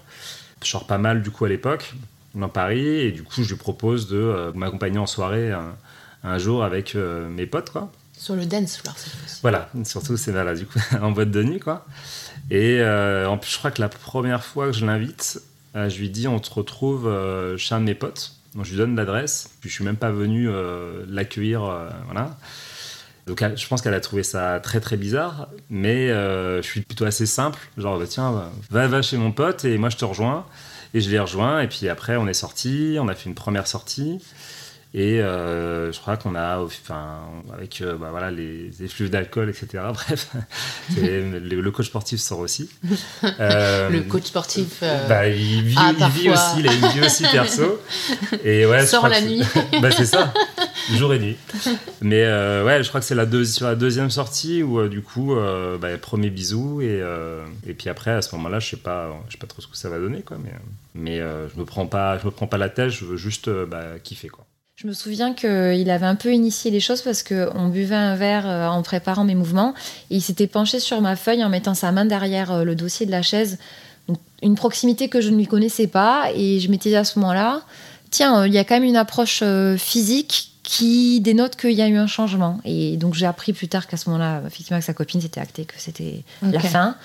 [0.64, 1.94] Je sors pas mal du coup à l'époque
[2.34, 5.76] dans Paris, et du coup, je lui propose de euh, m'accompagner en soirée un,
[6.24, 7.92] un jour avec euh, mes potes, quoi.
[8.18, 9.42] Sur le dance floor cette.
[9.44, 11.86] Voilà, surtout c'est là, du coup, en boîte de nuit, quoi.
[12.50, 15.40] Et en plus, je crois que la première fois que je l'invite,
[15.76, 17.14] je lui dis on te retrouve
[17.58, 18.38] chez un de mes potes.
[18.58, 22.36] Donc je lui donne l'adresse, puis je suis même pas venu euh, l'accueillir, euh, voilà.
[23.28, 27.06] Donc je pense qu'elle a trouvé ça très très bizarre, mais euh, je suis plutôt
[27.06, 30.46] assez simple, genre bah, tiens, va va chez mon pote et moi je te rejoins.
[30.94, 33.68] Et je l'ai rejoint, et puis après on est sorti, on a fait une première
[33.68, 34.20] sortie.
[34.94, 37.20] Et euh, je crois qu'on a, enfin,
[37.54, 39.84] avec euh, bah, voilà, les effluves d'alcool, etc.
[39.94, 40.30] Bref,
[40.96, 42.70] le, coach sportif sort aussi.
[43.22, 47.24] Le coach sportif bah, il vit, ah, il vit aussi, il a une vie aussi
[47.30, 47.82] perso.
[48.46, 49.44] Et ouais, je Sort crois la que nuit.
[49.44, 50.34] c'est- bah, c'est ça,
[50.96, 51.38] jour et nuit.
[52.02, 55.02] Mais euh, ouais, je crois que c'est la sur la deuxième sortie où euh, du
[55.02, 57.02] coup, euh, bah, premier bisou et,
[57.68, 59.78] et puis après à ce moment-là, je sais pas, je sais pas trop ce que
[59.78, 60.52] ça va donner quoi, mais
[60.96, 64.00] mais je me prends pas, je me prends pas la tête, je veux juste bah,
[64.04, 64.46] kiffer quoi.
[64.76, 68.46] Je me souviens qu'il avait un peu initié les choses parce qu'on buvait un verre
[68.46, 69.74] en préparant mes mouvements
[70.12, 73.12] et il s'était penché sur ma feuille en mettant sa main derrière le dossier de
[73.12, 73.58] la chaise.
[74.44, 77.64] Une proximité que je ne lui connaissais pas et je m'étais dit à ce moment-là,
[78.12, 79.44] tiens, il y a quand même une approche
[79.78, 82.60] physique qui dénote qu'il y a eu un changement.
[82.66, 85.64] Et donc j'ai appris plus tard qu'à ce moment-là, effectivement, avec sa copine, c'était acté
[85.64, 86.96] que c'était la fin.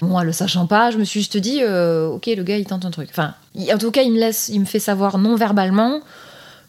[0.00, 2.84] Moi, le sachant pas, je me suis juste dit, euh, ok, le gars, il tente
[2.84, 3.08] un truc.
[3.10, 6.02] Enfin, en tout cas, il me laisse, il me fait savoir non verbalement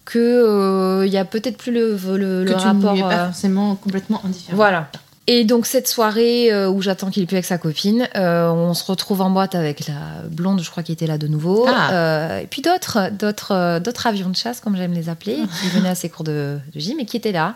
[0.04, 2.98] que il y a peut-être plus le, le, que le tu rapport.
[2.98, 4.56] pas euh, forcément complètement indifférent.
[4.58, 4.90] voilà.
[5.28, 8.84] Et donc cette soirée euh, où j'attends qu'il plus avec sa copine, euh, on se
[8.84, 11.66] retrouve en boîte avec la blonde, je crois, qui était là de nouveau.
[11.68, 11.94] Ah.
[11.94, 15.68] Euh, et puis d'autres, d'autres, euh, d'autres avions de chasse, comme j'aime les appeler, qui
[15.70, 17.56] venaient à ses cours de, de gym et qui étaient là.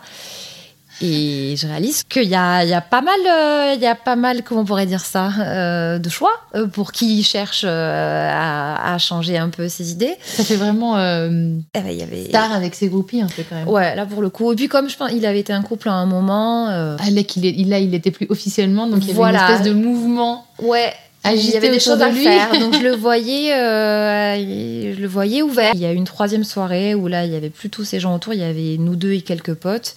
[1.02, 3.94] Et je réalise qu'il y a, il y a pas mal, euh, il y a
[3.94, 8.30] pas mal, comment on pourrait dire ça, euh, de choix euh, pour qui cherche euh,
[8.32, 10.14] à, à changer un peu ses idées.
[10.24, 11.28] Ça fait vraiment euh,
[11.74, 12.24] Eh ben, il y avait.
[12.24, 13.68] star avec ses groupies un peu quand même.
[13.68, 14.52] Ouais, là pour le coup.
[14.52, 16.68] Et puis comme je pense, il avait été un couple à un moment.
[16.70, 19.46] euh, Ah, là, qu'il est, là, il était plus officiellement, donc il y avait Voilà.
[19.46, 20.46] une espèce de mouvement.
[20.62, 20.94] Ouais,
[21.32, 22.22] il Agité y avait des choses de à lui.
[22.24, 25.72] faire, donc je le voyais, euh, je le voyais ouvert.
[25.74, 28.00] Il y a eu une troisième soirée où là, il y avait plus tous ces
[28.00, 29.94] gens autour, il y avait nous deux et quelques potes.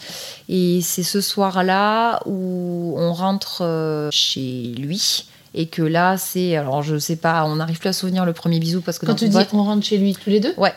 [0.50, 5.26] Et c'est ce soir-là où on rentre euh, chez lui.
[5.56, 6.56] Et que là, c'est.
[6.56, 9.16] Alors, je sais pas, on n'arrive plus à souvenir le premier bisou parce que Quand
[9.16, 10.54] tu dis boîte- on rentre chez lui tous les deux?
[10.58, 10.74] Ouais.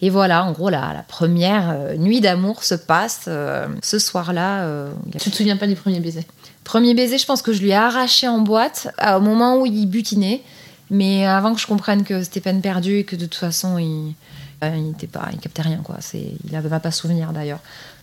[0.00, 4.60] Et voilà, en gros, la, la première euh, nuit d'amour se passe euh, ce soir-là.
[4.62, 6.24] euh, il y a Tu te souviens pas du premier baiser?
[6.68, 9.64] Premier baiser, je pense que je lui ai arraché en boîte euh, au moment où
[9.66, 10.42] il butinait.
[10.90, 14.14] Mais avant que je comprenne que c'était peine perdue et que de toute façon, il,
[14.62, 15.96] euh, il était pas, il captait rien, quoi.
[16.14, 17.60] Il avait pas souvenir d'ailleurs.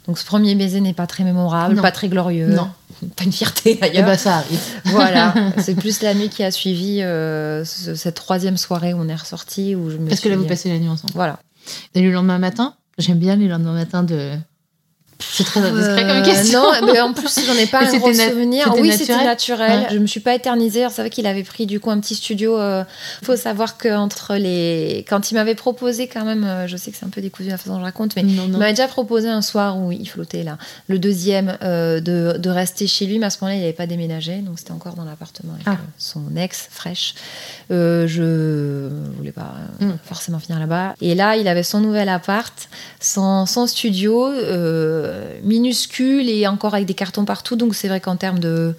[0.07, 1.81] Donc ce premier baiser n'est pas très mémorable, Non.
[1.81, 2.47] pas très glorieux.
[2.47, 2.69] Non.
[3.17, 4.05] Pas une fierté Eh d'ailleurs.
[4.05, 4.59] ben, ça arrive.
[4.85, 5.33] voilà.
[5.57, 9.15] C'est plus la nuit qui a suivi euh, ce- cette troisième soirée où on est
[9.15, 9.75] ressorti.
[9.75, 11.11] Où je me Parce que là, vous passez la nuit ensemble?
[11.13, 11.39] Voilà.
[11.93, 12.73] Et le lendemain matin?
[12.97, 14.31] J'aime bien les lendemains matins de.
[15.19, 16.61] C'est très indiscret Euh, comme question.
[16.61, 18.73] Non, mais en plus, j'en ai pas un gros souvenir.
[18.77, 19.79] Oui, c'était naturel.
[19.81, 19.87] Ouais.
[19.91, 20.81] Je me suis pas éternisée.
[20.81, 22.57] Alors, C'est vrai qu'il avait pris du coup un petit studio.
[22.59, 22.85] Il
[23.25, 26.97] faut savoir que entre les, quand il m'avait proposé quand même, euh, je sais que
[26.97, 29.29] c'est un peu décousu la façon dont je raconte, mais non, il m'avait déjà proposé
[29.29, 30.57] un soir où il flottait là,
[30.87, 33.87] le deuxième, euh, de, de rester chez lui, mais à ce moment-là, il n'avait pas
[33.87, 35.71] déménagé, donc c'était encore dans l'appartement avec Ah.
[35.71, 37.13] euh, son ex fraîche.
[37.71, 39.97] Euh, je voulais pas euh, Mm.
[40.03, 40.95] forcément finir là-bas.
[41.01, 42.53] Et là, il avait son nouvel appart,
[42.99, 45.04] son, son studio euh,
[45.43, 48.75] minuscule et encore avec des cartons partout, donc c'est vrai qu'en termes de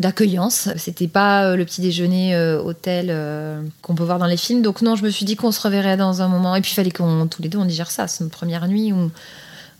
[0.00, 0.70] d'accueillance.
[0.76, 4.62] C'était pas euh, le petit déjeuner euh, hôtel euh, qu'on peut voir dans les films.
[4.62, 6.56] Donc non, je me suis dit qu'on se reverrait dans un moment.
[6.56, 8.08] Et puis il fallait qu'on tous les deux on digère ça.
[8.08, 9.10] C'est une première nuit où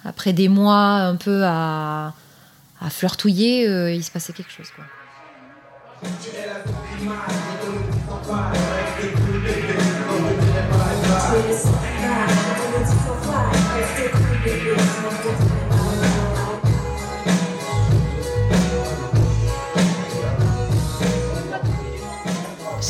[0.04, 2.12] après des mois un peu à,
[2.80, 4.68] à flirtouiller, euh, il se passait quelque chose.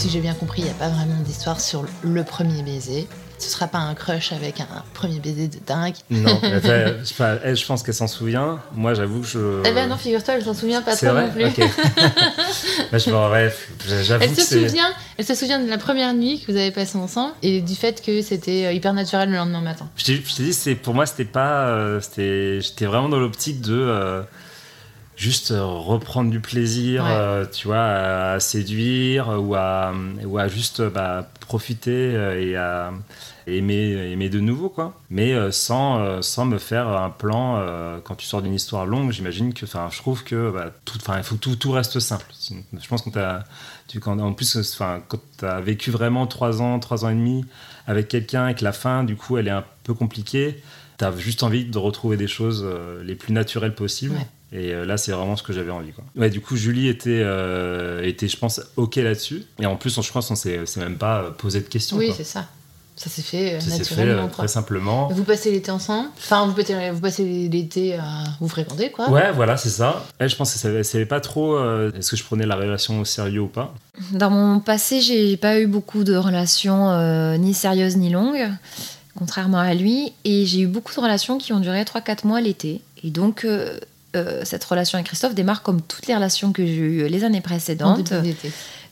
[0.01, 3.07] Si j'ai bien compris, il n'y a pas vraiment d'histoire sur le premier baiser.
[3.37, 5.93] Ce sera pas un crush avec un premier baiser de dingue.
[6.09, 8.61] Non, elle fait- je elle, pense qu'elle s'en souvient.
[8.75, 9.61] Moi, j'avoue que je.
[9.67, 11.45] Eh ben non, figure-toi, elle s'en souvient pas trop vrai non plus.
[11.45, 11.61] Ok.
[12.91, 13.69] Bah, je me bref,
[14.03, 14.89] j'avoue Elle que se souvient,
[15.19, 18.03] elle se souvient de la première nuit que vous avez passée ensemble et du fait
[18.03, 19.87] que c'était euh, hyper naturel le lendemain matin.
[19.97, 21.69] Je t'ai dit, pour moi, c'était pas.
[21.69, 24.23] euh, c'était, j'étais vraiment dans l'optique de euh,
[25.21, 27.11] juste euh, reprendre du plaisir, Ouais.
[27.13, 29.93] euh, tu vois, à, à séduire ou à,
[30.25, 32.91] ou à juste bah, profiter euh, et à
[33.47, 34.95] aimer, aimer de nouveau, quoi.
[35.11, 37.61] Mais sans, sans me faire un plan.
[38.05, 41.23] quand tu sors d'une histoire longue, j'imagine que, enfin, je trouve que bah, tout, il
[41.25, 42.27] faut tout, tout reste simple.
[42.81, 43.45] Je pense qu'on t'a,
[43.89, 47.15] tu, quand, en plus, enfin, quand tu as vécu vraiment trois ans, trois ans et
[47.15, 47.45] demi
[47.89, 50.63] avec quelqu'un et que la fin, du coup, elle est un peu compliquée,
[50.99, 52.65] tu as juste envie de retrouver des choses
[53.03, 54.15] les plus naturelles possibles.
[54.15, 54.27] Ouais.
[54.53, 55.93] Et euh, là, c'est vraiment ce que j'avais envie.
[55.93, 56.05] Quoi.
[56.17, 59.45] Ouais, du coup, Julie était, euh, était, je pense, OK là-dessus.
[59.61, 61.97] Et en plus, on- je pense qu'on s'est s'est même pas euh, posé de questions.
[61.97, 62.17] Oui, quoi.
[62.17, 62.47] c'est ça.
[62.97, 64.25] Ça s'est fait euh, Ça s'est fait naturellement.
[64.25, 64.37] euh, quoi.
[64.45, 65.09] très simplement.
[65.09, 66.09] Vous passez l'été ensemble?
[66.19, 70.05] Enfin, vous passez, vous passez l'été à vous fréquenter, quoi Ouais, voilà, c'est ça.
[70.19, 73.05] Elle, je pense ne savait pas trop euh, est-ce que je prenais la relation au
[73.07, 73.73] sérieux ou pas?
[74.13, 78.51] Dans mon passé, j'ai pas eu beaucoup de relations euh, ni sérieuses ni longues,
[79.17, 80.13] contrairement à lui.
[80.25, 82.83] Et j'ai eu beaucoup de relations qui ont duré 3-4 mois l'été.
[83.03, 83.79] Et donc, euh,
[84.17, 87.39] euh, cette relation avec Christophe démarre comme toutes les relations que j'ai eues les années
[87.39, 88.13] En précédentes.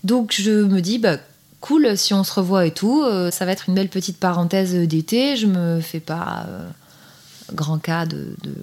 [0.05, 1.17] Donc, je me dis, bah,
[1.61, 4.75] cool, si on se revoit et tout, euh, ça va être une belle petite parenthèse
[4.75, 5.37] d'été.
[5.37, 6.69] Je me fais pas euh,
[7.53, 8.55] grand cas de, de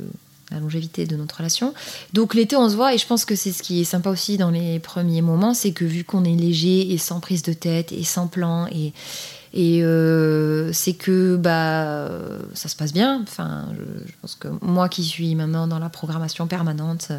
[0.52, 1.74] la longévité de notre relation.
[2.14, 4.38] Donc l'été, on se voit et je pense que c'est ce qui est sympa aussi
[4.38, 7.92] dans les premiers moments, c'est que vu qu'on est léger et sans prise de tête
[7.92, 8.94] et sans plan et
[9.58, 12.10] et euh, c'est que bah
[12.54, 13.22] ça se passe bien.
[13.24, 17.14] Enfin, je, je pense que moi qui suis maintenant dans la programmation permanente,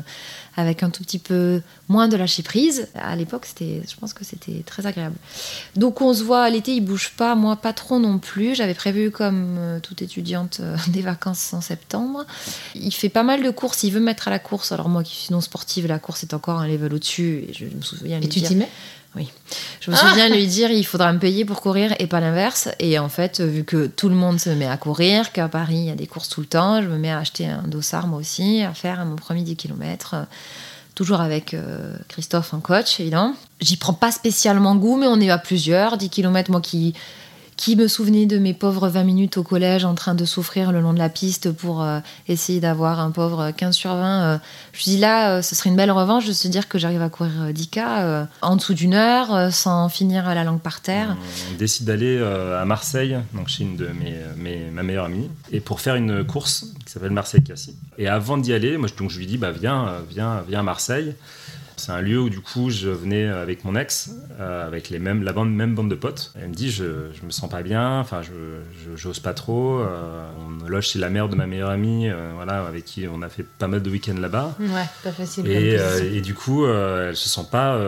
[0.56, 4.22] avec un tout petit peu moins de lâcher prise, à l'époque c'était, je pense que
[4.22, 5.16] c'était très agréable.
[5.76, 8.54] Donc on se voit l'été, il bouge pas, moi pas trop non plus.
[8.54, 12.26] J'avais prévu comme euh, toute étudiante euh, des vacances en septembre.
[12.74, 14.72] Il fait pas mal de courses, il veut me mettre à la course.
[14.72, 17.46] Alors moi qui suis non sportive, la course est encore un level au-dessus.
[17.48, 18.68] Et je me souviens Et tu t'y mets?
[19.80, 22.68] Je me souviens lui dire il faudra me payer pour courir et pas l'inverse.
[22.78, 25.84] Et en fait, vu que tout le monde se met à courir, qu'à Paris il
[25.84, 28.18] y a des courses tout le temps, je me mets à acheter un dossard moi
[28.18, 30.26] aussi, à faire mon premier 10 km.
[30.94, 33.34] Toujours avec euh, Christophe en coach, évidemment.
[33.60, 35.98] J'y prends pas spécialement goût, mais on est à plusieurs.
[35.98, 36.94] 10 km, moi qui
[37.56, 40.80] qui me souvenait de mes pauvres 20 minutes au collège en train de souffrir le
[40.80, 44.22] long de la piste pour euh, essayer d'avoir un pauvre 15 sur 20.
[44.34, 44.38] Euh,
[44.72, 47.00] je me dis là, euh, ce serait une belle revanche de se dire que j'arrive
[47.00, 51.16] à courir 10K en dessous d'une heure sans finir la langue par terre.
[51.52, 53.88] On décide d'aller à Marseille, donc chez une de
[54.36, 57.76] mes, ma meilleure amie, et pour faire une course qui s'appelle Marseille-Cassis.
[57.98, 61.14] Et avant d'y aller, donc je lui dis bah viens, viens, viens à Marseille.
[61.78, 64.10] C'est un lieu où du coup je venais avec mon ex,
[64.40, 66.32] euh, avec les mêmes, la bande, même bande de potes.
[66.40, 68.32] Elle me dit je, je me sens pas bien, enfin je
[68.96, 69.80] j'ose pas trop.
[69.80, 70.26] Euh,
[70.64, 73.28] on loge chez la mère de ma meilleure amie, euh, voilà, avec qui on a
[73.28, 74.54] fait pas mal de week-ends là-bas.
[74.58, 75.46] Ouais, pas facile.
[75.48, 75.76] Et,
[76.14, 77.78] et du coup elle se sent pas,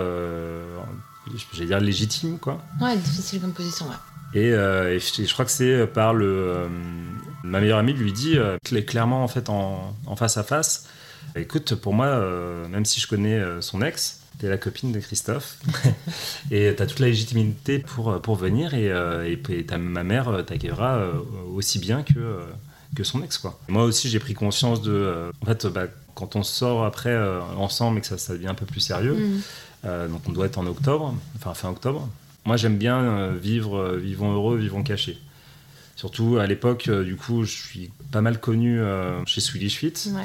[1.55, 2.61] j'allais dire légitime quoi.
[2.80, 3.86] Ouais, difficile comme position.
[3.86, 3.95] Ouais.
[4.34, 6.68] Et, et, je crois que c'est par le
[7.43, 8.36] ma meilleure amie lui dit
[8.86, 10.86] clairement en fait en, en face à face
[11.37, 15.01] Écoute, pour moi, euh, même si je connais euh, son ex, t'es la copine de
[15.01, 15.59] Christophe
[16.51, 21.03] et t'as toute la légitimité pour, euh, pour venir et, et, ma mère t'accueillera
[21.55, 22.41] aussi bien que,
[22.95, 23.39] que son ex.
[23.39, 23.59] Quoi.
[23.68, 25.31] Moi aussi, j'ai pris conscience de.
[25.43, 27.16] en fait, bah, quand on sort après
[27.57, 29.14] ensemble et que ça, ça, devient un peu plus sérieux,
[29.85, 30.09] mm.
[30.09, 32.09] donc on doit être en octobre, enfin fin octobre.
[32.45, 35.18] Moi, j'aime bien vivre, vivons heureux, vivons cachés.
[35.97, 38.81] Surtout à l'époque, du coup, je suis pas mal connu
[39.26, 39.95] chez Swedish Fit.
[40.12, 40.24] Ouais.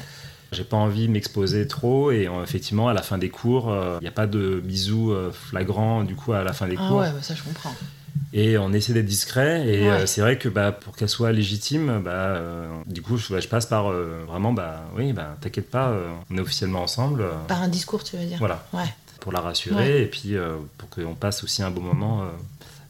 [0.53, 3.73] J'ai pas envie de m'exposer trop et euh, effectivement à la fin des cours, il
[3.73, 6.87] euh, n'y a pas de bisous euh, flagrants du coup à la fin des ah
[6.87, 6.97] cours.
[6.99, 7.73] ouais, bah ça je comprends.
[8.31, 12.41] Et on essaie d'être discret et c'est vrai que bah, pour qu'elle soit légitime, bah,
[12.87, 15.93] du coup je, je, passe par vraiment bah oui bah t'inquiète pas,
[16.31, 17.23] on est officiellement ensemble.
[17.47, 18.37] Par un discours tu veux dire?
[18.39, 18.65] Voilà.
[18.73, 18.91] Ouais.
[19.19, 20.35] Pour la rassurer et puis
[20.77, 22.23] pour qu'on passe aussi un beau moment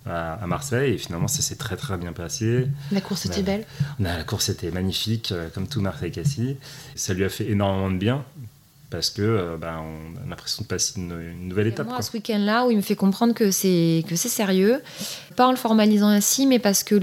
[0.06, 2.68] à, Marseille et finalement ça s'est très très bien passé.
[2.92, 3.66] La course était belle
[4.00, 6.58] La course était magnifique euh, comme tout Marseille-Cassis.
[6.96, 8.26] Ça lui a fait énormément de bien
[8.94, 11.88] parce que euh, ben, on a l'impression de passer une, nouvelle étape.
[11.88, 14.84] Moi, ce week-end-là, où il me fait comprendre que c'est que c'est sérieux,
[15.36, 16.94] pas en le formalisant ainsi, mais parce que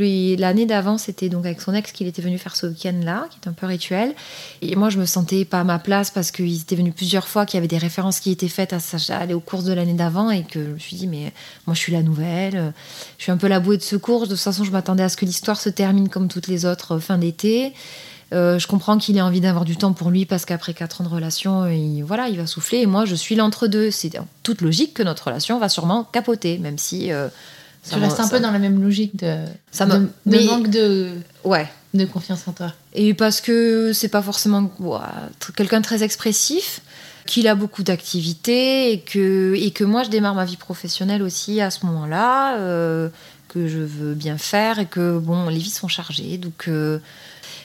[0.41, 3.49] l'année d'avant, c'était donc avec son ex qu'il était venu faire ce week-end-là, qui est
[3.49, 4.15] un peu rituel.
[4.63, 7.45] Et moi, je me sentais pas à ma place parce qu'il était venu plusieurs fois,
[7.45, 8.79] qu'il y avait des références qui étaient faites à,
[9.17, 11.33] aller au cours de l'année d'avant, et que je me suis dit, mais
[11.67, 12.73] moi, je suis la nouvelle,
[13.19, 14.23] je suis un peu la bouée de secours.
[14.23, 16.95] De toute façon, je m'attendais à ce que l'histoire se termine comme toutes les autres
[16.95, 17.73] euh, fin d'été.
[18.33, 21.05] Euh, je comprends qu'il ait envie d'avoir du temps pour lui parce qu'après quatre ans
[21.05, 22.79] de relation, il, voilà, il va souffler.
[22.79, 23.91] Et moi, je suis l'entre-deux.
[23.91, 24.13] C'est
[24.43, 27.13] toute logique que notre relation va sûrement capoter, même si.
[27.13, 27.29] Euh,
[27.89, 31.13] tu restes un peu dans la même logique de, ça de, manque de,
[31.45, 31.67] ouais.
[31.95, 32.75] de confiance en toi.
[32.93, 34.71] Et parce que c'est pas forcément
[35.57, 36.83] quelqu'un de très expressif,
[37.25, 41.63] qu'il a beaucoup d'activités et que, et que moi je démarre ma vie professionnelle aussi
[41.63, 43.09] à ce moment-là, euh,
[43.49, 46.37] que je veux bien faire et que bon, les vies sont chargées.
[46.37, 46.69] Donc.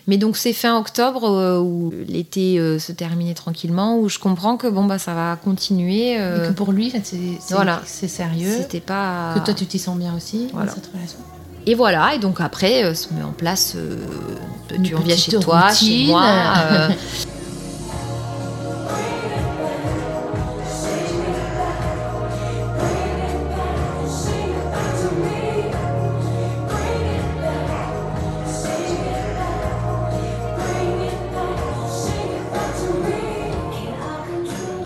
[0.07, 4.55] Mais donc c'est fin octobre euh, où l'été euh, se terminait tranquillement, où je comprends
[4.55, 6.19] que bon bah ça va continuer.
[6.19, 7.17] Euh, et que pour lui, c'est
[7.49, 7.81] voilà.
[7.85, 8.55] sérieux.
[8.59, 9.33] C'était pas.
[9.35, 11.19] Que toi tu t'y sens bien aussi dans cette relation.
[11.67, 13.75] Et voilà, et donc après, se met en place,
[14.83, 16.23] tu en viens chez toi, chez moi.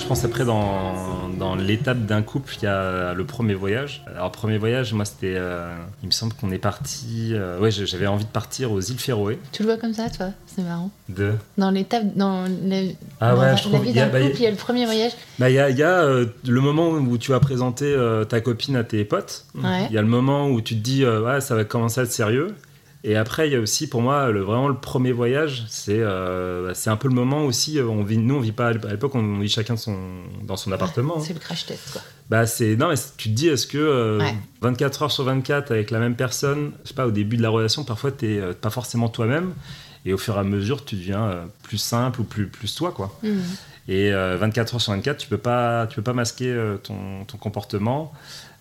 [0.09, 4.03] pense après dans, dans l'étape d'un couple, il y a le premier voyage.
[4.07, 7.33] Alors premier voyage, moi c'était, euh, il me semble qu'on est parti.
[7.33, 9.37] Euh, ouais, j'avais envie de partir aux îles Féroé.
[9.51, 10.29] Tu le vois comme ça, toi?
[10.47, 10.89] C'est marrant.
[11.09, 11.33] De.
[11.59, 12.45] Dans l'étape, dans
[13.21, 13.85] ah ouais, je trouve.
[13.85, 15.11] Il y, a, bah, il y a le premier voyage.
[15.37, 17.95] Bah il y a, y a euh, le moment où tu vas présenter
[18.27, 19.45] ta copine à tes potes.
[19.55, 22.11] Il y a le moment où tu te dis ouais ça va commencer à être
[22.11, 22.55] sérieux.
[23.03, 25.65] Et après, il y a aussi pour moi le, vraiment le premier voyage.
[25.69, 27.79] C'est euh, c'est un peu le moment aussi.
[27.79, 29.97] Euh, on vit, nous, on vit pas à l'époque, on vit chacun son,
[30.43, 31.19] dans son appartement.
[31.19, 32.01] c'est le crash test, quoi.
[32.29, 34.19] Bah c'est non mais tu te dis est-ce que
[34.61, 37.41] 24 euh, heures sur 24 avec la même personne, je sais pas au début de
[37.41, 39.53] la relation, parfois tu n'es pas forcément toi-même
[40.05, 43.17] et au fur et à mesure tu deviens plus simple ou plus plus toi quoi.
[43.23, 43.39] Mmh.
[43.87, 48.13] Et 24 heures sur 24, tu peux pas tu peux pas masquer ton, ton comportement.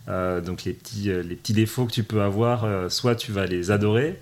[0.09, 4.19] Donc les petits, les petits défauts que tu peux avoir, soit tu vas les adorer,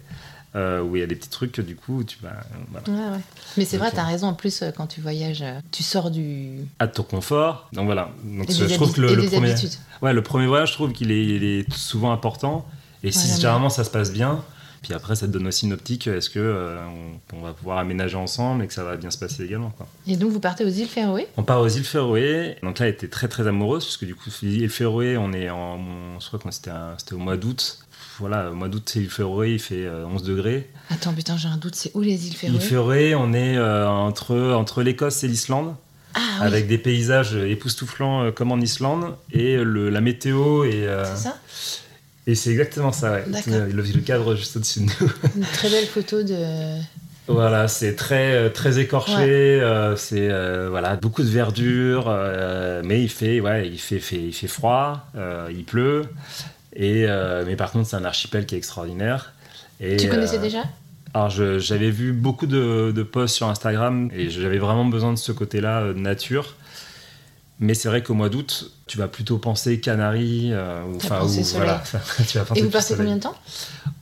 [0.57, 2.31] euh, où il y a des petits trucs que du coup tu vas.
[2.91, 3.21] Ouais, ouais.
[3.59, 4.29] Mais c'est vrai, tu as raison.
[4.29, 6.61] En plus, euh, quand tu voyages, euh, tu sors du.
[6.79, 7.69] À ton confort.
[7.75, 8.11] Donc voilà.
[8.25, 9.55] Donc, je trouve que le, le premier.
[10.01, 12.67] Ouais, le premier voyage, je trouve qu'il est, il est souvent important.
[13.03, 14.43] Et si généralement ça se passe bien,
[14.87, 16.79] Puis après, ça te donne aussi une optique, est-ce que euh,
[17.33, 19.71] on, on va pouvoir aménager ensemble et que ça va bien se passer également.
[19.71, 19.89] Quoi.
[20.07, 21.27] Et donc vous partez aux îles Féroé?
[21.37, 22.57] On part aux îles Féroé.
[22.63, 25.33] Donc là, elle était très très amoureuse, parce que du coup, les îles Féroé, on
[25.33, 26.21] est en.
[26.21, 26.71] Je crois que c'était
[27.15, 27.81] au mois d'août.
[28.21, 30.71] Voilà, au mois d'août, c'est l'île Féroé, il fait euh, 11 degrés.
[30.89, 32.61] Attends, putain, j'ai un doute, c'est où les îles Féroé?
[32.61, 35.75] Féroé, on est euh, entre, entre l'Écosse et l'Islande,
[36.15, 41.05] Ah oui, avec des paysages époustouflants euh, comme en Islande, et le, la météo euh,
[41.05, 41.37] c'est ça?
[42.27, 43.25] Et c'est exactement ça, ouais.
[43.47, 45.13] Le, le cadre juste au-dessus de nous.
[45.37, 46.81] Une très belle photo de.
[47.29, 49.61] Voilà, c'est très euh, très écorché, Ouais.
[49.61, 54.23] euh, c'est euh, voilà beaucoup de verdure, euh, mais il fait ouais il fait, fait-
[54.23, 55.09] il fait froid,
[55.51, 56.05] il pleut,
[56.75, 57.07] et
[57.47, 59.33] mais par contre c'est un archipel qui est extraordinaire.
[59.81, 60.63] Et, Tu connaissais déjà?
[61.15, 65.33] Alors j'avais vu beaucoup de, de posts sur Instagram et j'avais vraiment besoin de ce
[65.33, 66.55] côté-là de nature.
[67.59, 71.29] Mais c'est vrai qu'au mois d'août, tu vas plutôt penser Canaries, euh, ou enfin ou-
[71.57, 71.83] voilà,
[72.29, 73.05] tu vas penser Et vous soleil.
[73.07, 73.37] combien de temps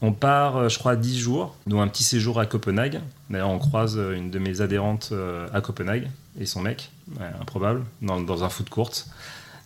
[0.01, 3.01] On part, euh, je crois, 10 jours, dont un petit séjour à Copenhague.
[3.31, 6.91] D'ailleurs, on croise euh, une de mes adhérentes euh, à Copenhague et son mec,
[7.21, 8.91] ouais, improbable, dans, dans un foot court.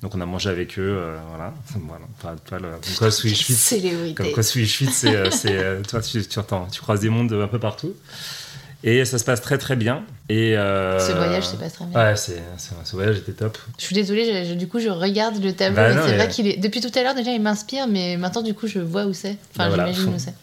[0.02, 1.54] Donc on a mangé avec eux, euh, voilà.
[1.88, 2.36] voilà.
[2.44, 2.68] Tu vois, le-
[4.14, 5.30] comme quoi Swedish Fit, c'est,
[6.02, 7.94] tu, tu tu croises des mondes un peu partout.
[8.84, 10.04] Et ça se passe très très bien.
[10.28, 11.98] Et euh, Ce voyage se passe très bien.
[12.00, 13.58] Ouais, c'est, c'est- ce voyage était top.
[13.76, 16.28] Je suis désolée, je- je- du coup, je regarde le tableau Bah c'est mais- vrai
[16.28, 16.58] qu'il est.
[16.58, 19.36] Depuis tout à l'heure, déjà, il m'inspire, mais maintenant, du coup, je vois où c'est.
[19.50, 19.92] Enfin, Bah voilà.
[19.92, 20.34] j'imagine où c'est.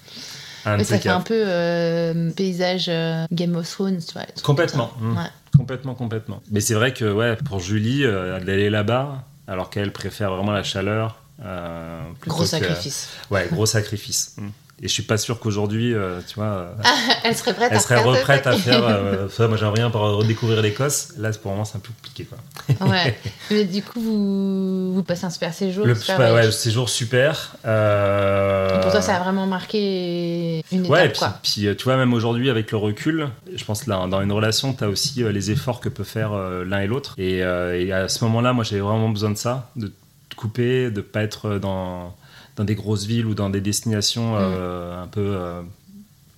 [0.68, 4.24] Un ça fait un peu euh, paysage euh, Game of Thrones, tu vois.
[4.44, 4.88] Complètement.
[5.00, 5.22] comme ça.
[5.22, 5.24] Mm.
[5.24, 5.30] Ouais.
[5.58, 6.42] Complètement, complètement.
[6.52, 10.64] Mais c'est vrai que ouais, pour Julie, euh, d'aller là-bas, alors qu'elle préfère vraiment la
[10.64, 11.22] chaleur.
[11.46, 13.10] euh, Gros que- sacrifice.
[13.30, 14.36] Ouais, gros sacrifice.
[14.38, 14.48] Mm.
[14.82, 16.74] Et je suis pas sûr qu'aujourd'hui, euh, tu vois, euh,
[17.24, 18.86] Elle serait prête elle à serait refaire ce reprête à faire.
[18.86, 21.14] euh, ça, moi, j'aimerais bien pour redécouvrir l'Écosse.
[21.18, 22.26] Là, pour le moment, c'est un peu compliqué.
[22.26, 22.88] Quoi.
[22.90, 23.18] Ouais.
[23.52, 25.86] Mais du coup, vous, vous passez un super séjour.
[25.86, 27.56] Le, super ouais, le séjour super.
[27.66, 31.40] euh, Pour toi, ça a vraiment marqué une Ouais, et étape, puis, quoi.
[31.42, 34.74] puis, euh, tu vois, même aujourd'hui, avec le recul, je pense là, dans une relation,
[34.74, 37.16] tu as aussi les efforts que peut faire l'un et l'autre.
[37.18, 39.88] Et, et à ce moment-là, moi, j'avais vraiment besoin de ça, de
[40.30, 42.14] te couper, de pas être dans,
[42.56, 45.62] dans des grosses villes ou dans des destinations euh, un peu euh,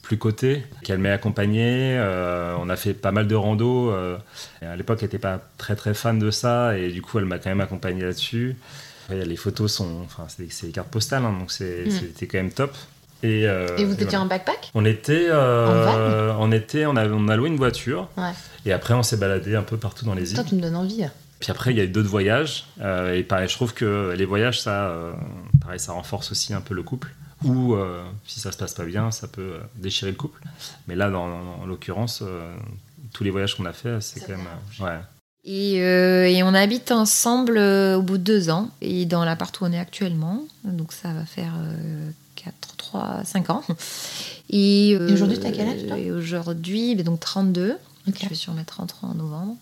[0.02, 0.64] plus cotées.
[0.84, 1.96] Qu'elle m'ait accompagné.
[1.98, 3.92] euh, on a fait pas mal de rando.
[4.62, 6.78] à l'époque, elle n'était pas très très fan de ça.
[6.78, 8.56] Et du coup, elle m'a quand même accompagné là-dessus.
[9.10, 10.02] Les photos sont.
[10.04, 11.90] Enfin, c'est des- cartes postales, hein, donc Mm.
[11.92, 12.74] c'était quand même top.
[13.24, 14.22] Et, euh, Et vous étiez voilà.
[14.22, 14.70] en backpack?
[14.76, 18.30] On était, euh, on était, on a, on a loué une voiture Ouais.
[18.66, 20.50] et après on s'est baladé un peu partout dans les Toi, îles.
[20.50, 21.04] tu me donnes envie.
[21.40, 24.26] Puis après il y a eu d'autres voyages euh, et pareil, je trouve que les
[24.26, 24.92] voyages ça,
[25.68, 27.14] pareil, ça renforce aussi un peu le couple.
[27.44, 30.42] Ou euh, si ça se passe pas bien, ça peut euh, déchirer le couple.
[30.88, 31.26] Mais là, dans,
[31.62, 32.56] en l'occurrence, euh,
[33.14, 34.48] tous les voyages qu'on a fait, c'est quand même,
[34.80, 35.00] euh, ouais.
[35.44, 39.60] Et, euh, et on habite ensemble euh, au bout de deux ans, et dans l'appart
[39.60, 40.42] où on est actuellement.
[40.64, 41.54] Donc ça va faire
[42.36, 43.64] 4, 3, 5 ans.
[44.50, 45.98] Et, euh, Et aujourd'hui, t'as quel âge, toi?
[46.00, 47.78] Et aujourd'hui, ben donc 32.
[48.08, 48.16] Ok.
[48.24, 49.56] Je vais sur mes 33 en novembre.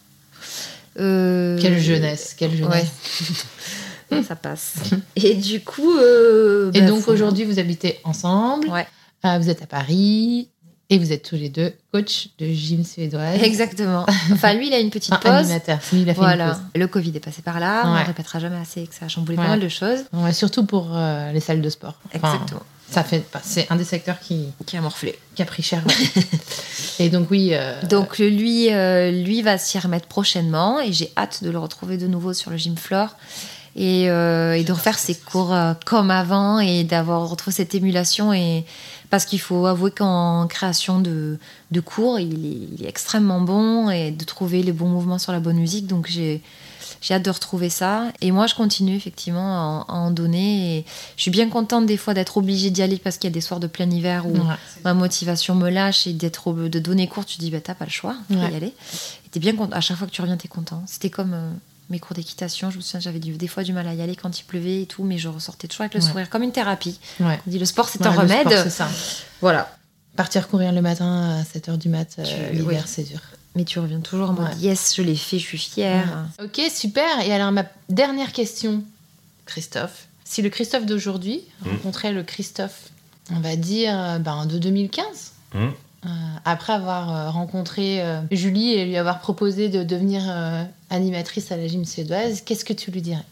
[0.99, 2.71] Euh, Quelle jeunesse, quelle jeunesse.
[3.19, 3.35] Ouais.
[4.27, 4.75] ça passe.
[5.15, 5.97] Et du coup.
[5.97, 8.67] euh, Et ben, donc faut- aujourd'hui, vous habitez ensemble.
[8.69, 8.87] Ouais.
[9.25, 10.49] Euh, vous êtes à Paris.
[10.91, 13.41] Et vous êtes tous les deux coach de gym suédoise.
[13.41, 14.05] Exactement.
[14.31, 15.49] Enfin, lui, il a une petite Enfin, pause.
[15.49, 15.79] animateur.
[15.91, 16.61] Lui, il a fait une pause.
[16.75, 17.83] Le Covid est passé par là.
[17.85, 19.43] On ne répétera jamais assez que ça a chamboulé Ouais.
[19.43, 20.01] pas mal de choses.
[20.13, 21.95] Ouais, surtout pour euh, les salles de sport.
[22.15, 22.61] Enfin, Exactement.
[22.87, 25.17] Ça fait, bah, c'est un des secteurs qui, Qui a morflé.
[25.33, 25.81] qui a pris cher.
[25.87, 26.23] ouais.
[26.99, 27.49] et donc oui.
[27.53, 31.97] euh, Donc lui, euh, lui va s'y remettre prochainement et j'ai hâte de le retrouver
[31.97, 33.09] de nouveau sur le gym floor
[33.75, 38.31] et, euh, et de refaire ses cours euh, comme avant et d'avoir retrouvé cette émulation
[38.33, 38.65] et
[39.09, 41.37] parce qu'il faut avouer qu'en création de,
[41.71, 45.31] de cours il est, il est extrêmement bon et de trouver les bons mouvements sur
[45.31, 46.41] la bonne musique donc j'ai
[47.11, 49.59] hâte de retrouver ça et moi je continue effectivement à
[49.89, 50.85] en, à en donner et
[51.17, 53.41] je suis bien contente des fois d'être obligée d'y aller parce qu'il y a des
[53.41, 54.55] soirs de plein hiver où ouais.
[54.83, 57.91] ma motivation me lâche et d'être de donner cours, tu dis bah t'as pas le
[57.91, 58.51] choix, faut Ouais.
[58.51, 58.67] y aller.
[59.25, 59.75] Et t'es bien content.
[59.75, 60.81] À chaque fois que tu reviens, t'es content.
[60.87, 61.49] C'était comme euh,
[61.89, 62.71] mes cours d'équitation.
[62.71, 64.81] Je me souviens, j'avais du- des fois du mal à y aller quand il pleuvait
[64.81, 66.07] et tout, mais je ressortais toujours avec le Ouais.
[66.07, 66.99] sourire, comme une thérapie.
[67.19, 67.39] Ouais.
[67.45, 68.49] On dit le sport c'est Ouais, un le remède.
[68.49, 68.87] sport, ça.
[69.41, 69.71] voilà.
[70.15, 72.83] Partir courir le matin à 7h du mat, euh, l'hiver, oui.
[72.87, 73.19] c'est dur.
[73.55, 76.25] Mais tu reviens toujours en mode yes, je l'ai fait, je suis fière.
[76.43, 77.19] Ok, super.
[77.25, 78.83] Et alors, ma dernière question,
[79.45, 80.07] Christophe.
[80.23, 81.69] Si le Christophe d'aujourd'hui Mm.
[81.69, 82.89] rencontrait le Christophe,
[83.31, 85.71] on va dire, euh, ben, de 2015, Hum.
[86.05, 86.09] euh,
[86.43, 91.57] après avoir euh, rencontré euh, Julie et lui avoir proposé de devenir euh, animatrice à
[91.57, 93.23] la gym suédoise, qu'est-ce que tu lui dirais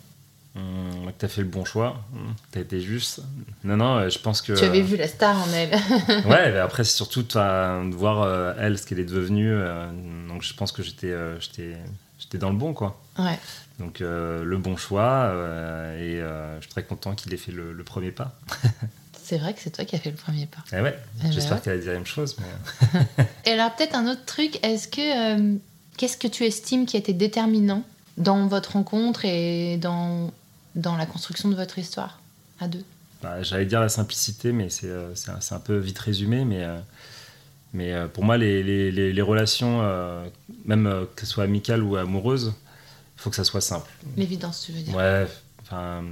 [0.56, 3.22] Hum, T'as fait le bon choix, Hum, t'as été juste.
[3.64, 4.54] Non, non, euh, je pense que.
[4.54, 5.72] Tu avais vu la star en elle.
[6.28, 9.52] Ouais, mais après, c'est surtout de voir euh, elle, ce qu'elle est devenue.
[9.52, 9.88] euh,
[10.28, 13.00] donc, je pense que j'étais, euh, j'étais, dans le bon, quoi.
[13.20, 13.38] ouais.
[13.80, 17.52] Donc, euh, le bon choix, euh, et euh, je suis très content qu'il ait fait
[17.52, 18.34] le, le premier pas.
[19.24, 20.60] C'est vrai que c'est toi qui as fait le premier pas.
[20.78, 21.62] Eh ouais, Eh ben j'espère ouais.
[21.64, 22.36] qu'elle a dit la même chose.
[22.40, 23.00] Mais...
[23.46, 25.00] Et alors peut-être un autre truc, est-ce que
[25.54, 25.56] euh,
[25.98, 27.84] qu'est-ce que tu estimes qui a été déterminant
[28.18, 30.32] dans votre rencontre et dans
[30.76, 32.20] dans la construction de votre histoire
[32.60, 32.84] à deux?
[33.22, 36.46] Bah, J'allais dire la simplicité, mais c'est euh, un, un peu vite résumé.
[36.46, 36.78] Mais, euh,
[37.74, 40.26] mais euh, pour moi, les, les- les- les relations, euh,
[40.66, 42.54] même que ce soit amicales ou amoureuses,
[43.18, 43.90] il faut que ça soit simple.
[44.18, 44.96] L'évidence, tu veux dire?
[44.96, 45.28] Ouais,
[45.62, 46.04] enfin.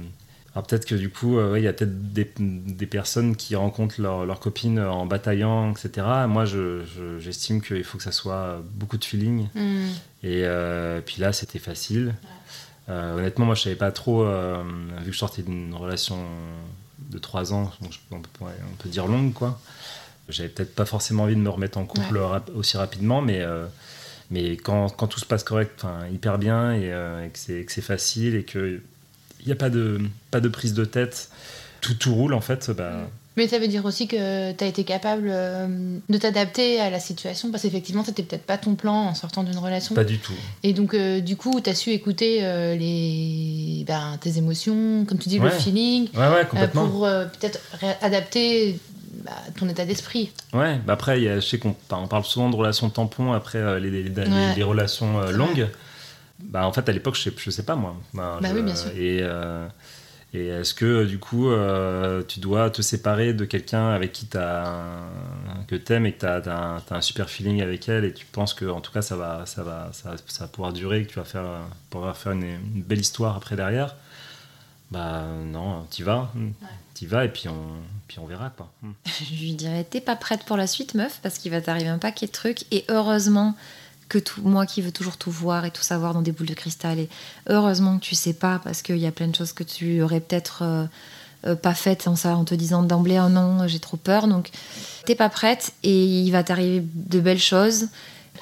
[0.54, 3.56] Alors peut-être que du coup, euh, ouais, il y a peut-être des, des personnes qui
[3.56, 6.06] rencontrent leur, leur copine en bataillant, etc.
[6.28, 9.48] Moi, je- je- j'estime qu'il faut que ça soit beaucoup de feeling.
[9.54, 9.86] Hmm.
[10.22, 12.14] Et euh, puis là, c'était facile.
[12.90, 16.18] Euh, honnêtement, moi, je savais pas trop, vu que je sortais d'une relation
[16.98, 19.58] de 3 ans, donc je- on, peut, ouais, on peut dire longue, quoi.
[20.28, 23.40] J'avais peut-être pas forcément envie de me remettre en couple rap- aussi rapidement, mais,
[24.30, 27.72] mais quand, quand tout se passe correct, hyper bien, et, euh, et que c'est que
[27.82, 28.44] facile, et
[29.42, 31.28] qu'il n'y a pas de, pas de prise de tête,
[31.80, 32.92] tout, tout roule, en fait, bah,
[33.36, 35.66] Mais ça veut dire aussi que tu as été capable euh,
[36.08, 39.58] de t'adapter à la situation parce qu'effectivement, c'était peut-être pas ton plan en sortant d'une
[39.58, 39.94] relation.
[39.94, 40.32] pas du tout.
[40.62, 45.18] Et donc, euh, du coup, tu as su écouter euh, les, ben, tes émotions, comme
[45.18, 46.86] tu dis, le feeling, Ouais, ouais, euh, complètement.
[46.88, 47.58] pour peut-être
[48.00, 48.78] adapter
[49.24, 50.30] bah, ton état d'esprit.
[50.52, 53.32] Ouais, bah après, il y a- je sais qu'on on parle souvent de relations tampons
[53.32, 54.08] après les, les-
[54.56, 55.68] les- relations longues.
[56.48, 57.96] Bah, en fait, à l'époque, je sais, je sais pas moi.
[58.14, 58.90] Bah, Bah je- oui, bien sûr.
[58.90, 59.66] Et, euh,
[60.34, 64.66] et est-ce que du coup, euh, tu dois te séparer de quelqu'un avec qui as
[64.66, 68.14] un- que t'aimes et que tu as, un, t'as un super feeling avec elle et
[68.14, 71.04] tu penses que en tout cas ça va, ça va, ça, ça va pouvoir durer,
[71.04, 71.44] que tu vas faire,
[71.90, 73.94] pouvoir faire une, une belle histoire après derrière?
[74.90, 76.30] Bah non, t'y vas,
[76.94, 77.56] t'y vas et puis on,
[78.08, 78.70] puis on verra quoi.
[79.06, 81.98] Je lui dirais T'es pas prête pour la suite, meuf, parce qu'il va t'arriver un
[81.98, 82.64] paquet de trucs.
[82.72, 83.54] Et heureusement
[84.12, 86.98] que moi qui veux toujours tout voir et tout savoir dans des boules de cristal,
[86.98, 87.08] et
[87.48, 90.20] heureusement que tu sais pas, parce qu'il y a plein de choses que tu aurais
[90.20, 90.84] peut-être euh,
[91.46, 94.28] euh, pas faites en, en te disant d'emblée Oh non, j'ai trop peur.
[94.28, 94.50] Donc
[95.06, 97.86] t'es pas prête et il va t'arriver de belles choses.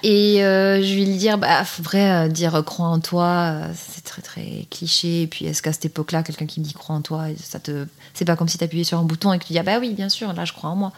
[0.03, 4.03] Et euh, je vais lui dire, bah, vrai euh, dire euh, crois en toi, c'est
[4.03, 5.23] très très cliché.
[5.23, 7.87] Et puis est-ce qu'à cette époque-là, quelqu'un qui me dit crois en toi, ça te,
[8.15, 9.79] c'est pas comme si tu appuyais sur un bouton et que tu dis ah bah
[9.79, 10.93] oui, bien sûr, là je crois en moi.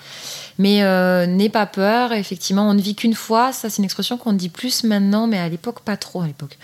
[0.59, 0.83] Mais
[1.27, 2.13] n'aie pas peur.
[2.13, 3.53] Effectivement, on ne vit qu'une fois.
[3.53, 6.59] Ça, c'est une expression qu'on dit plus maintenant, mais à l'époque pas trop à l'époque.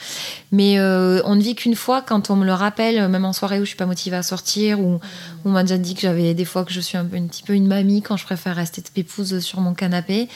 [0.53, 2.03] Mais on ne vit qu'une fois.
[2.03, 4.81] Quand on me le rappelle, même en soirée où je suis pas motivée à sortir,
[4.81, 5.01] ou
[5.45, 7.55] on m'a déjà dit que j'avais des fois que je suis un, un petit peu
[7.55, 10.29] une mamie quand je préfère rester de pépouse sur mon canapé.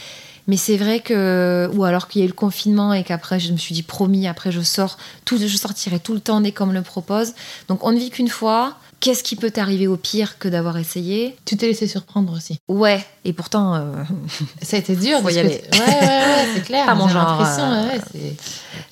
[0.48, 3.52] Mais c'est vrai que, ou alors qu'il y a eu le confinement et qu'après je
[3.52, 6.66] me suis dit promis, après je sors, tout, je sortirai tout le temps dès qu'on
[6.66, 7.34] me le propose.
[7.68, 8.76] Donc on ne vit qu'une fois.
[9.00, 11.34] Qu'est-ce qui peut t'arriver au pire que d'avoir essayé?
[11.44, 12.58] Tu t'es laissé surprendre aussi.
[12.68, 13.80] Ouais, et pourtant, euh,
[14.62, 15.16] Ça a été dur.
[15.16, 15.60] Faut parce y que aller.
[15.72, 16.86] Ouais, ouais, ouais, c'est clair.
[16.86, 18.36] Pas mon genre, euh, ouais,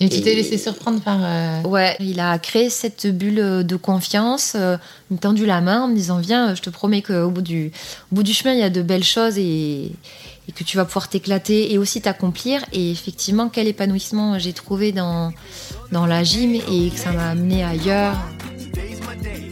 [0.01, 1.19] Et tu t'es laissé surprendre par.
[1.23, 4.77] euh, ouais, il a créé cette bulle de confiance, euh,
[5.13, 7.71] il m'a tendu la main en me disant viens, je te promets qu'au bout du,
[8.11, 9.93] au bout du chemin, il y a de belles choses et,
[10.51, 12.65] et que tu vas pouvoir t'éclater et aussi t'accomplir.
[12.73, 15.33] Et effectivement, quel épanouissement j'ai trouvé dans,
[15.93, 18.17] dans la gym et que ça m'a amené ailleurs.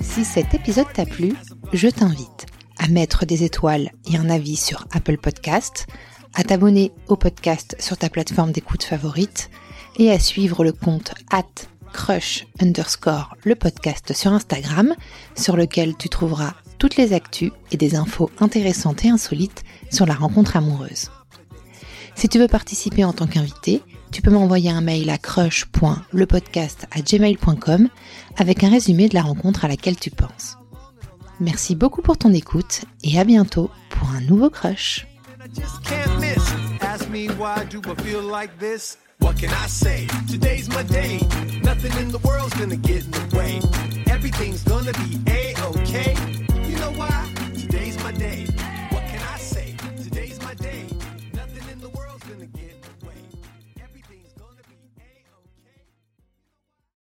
[0.01, 1.37] Si cet épisode t'a plu,
[1.73, 2.47] je t'invite
[2.79, 5.87] à mettre des étoiles et un avis sur Apple Podcast,
[6.35, 9.51] à t'abonner au podcast sur ta plateforme d'écoute favorite
[9.99, 11.45] et à suivre le compte at
[11.93, 14.95] crush underscore le podcast sur Instagram
[15.37, 20.15] sur lequel tu trouveras toutes les actus et des infos intéressantes et insolites sur la
[20.15, 21.11] rencontre amoureuse.
[22.15, 27.89] Si tu veux participer en tant qu'invité, tu peux m'envoyer un mail à crush.lepodcast@gmail.com
[28.37, 30.57] avec un résumé de la rencontre à laquelle tu penses.
[31.41, 35.07] Merci beaucoup pour ton écoute et à bientôt pour un nouveau crush.
[46.81, 47.29] know why?
[47.55, 48.47] Today's my day.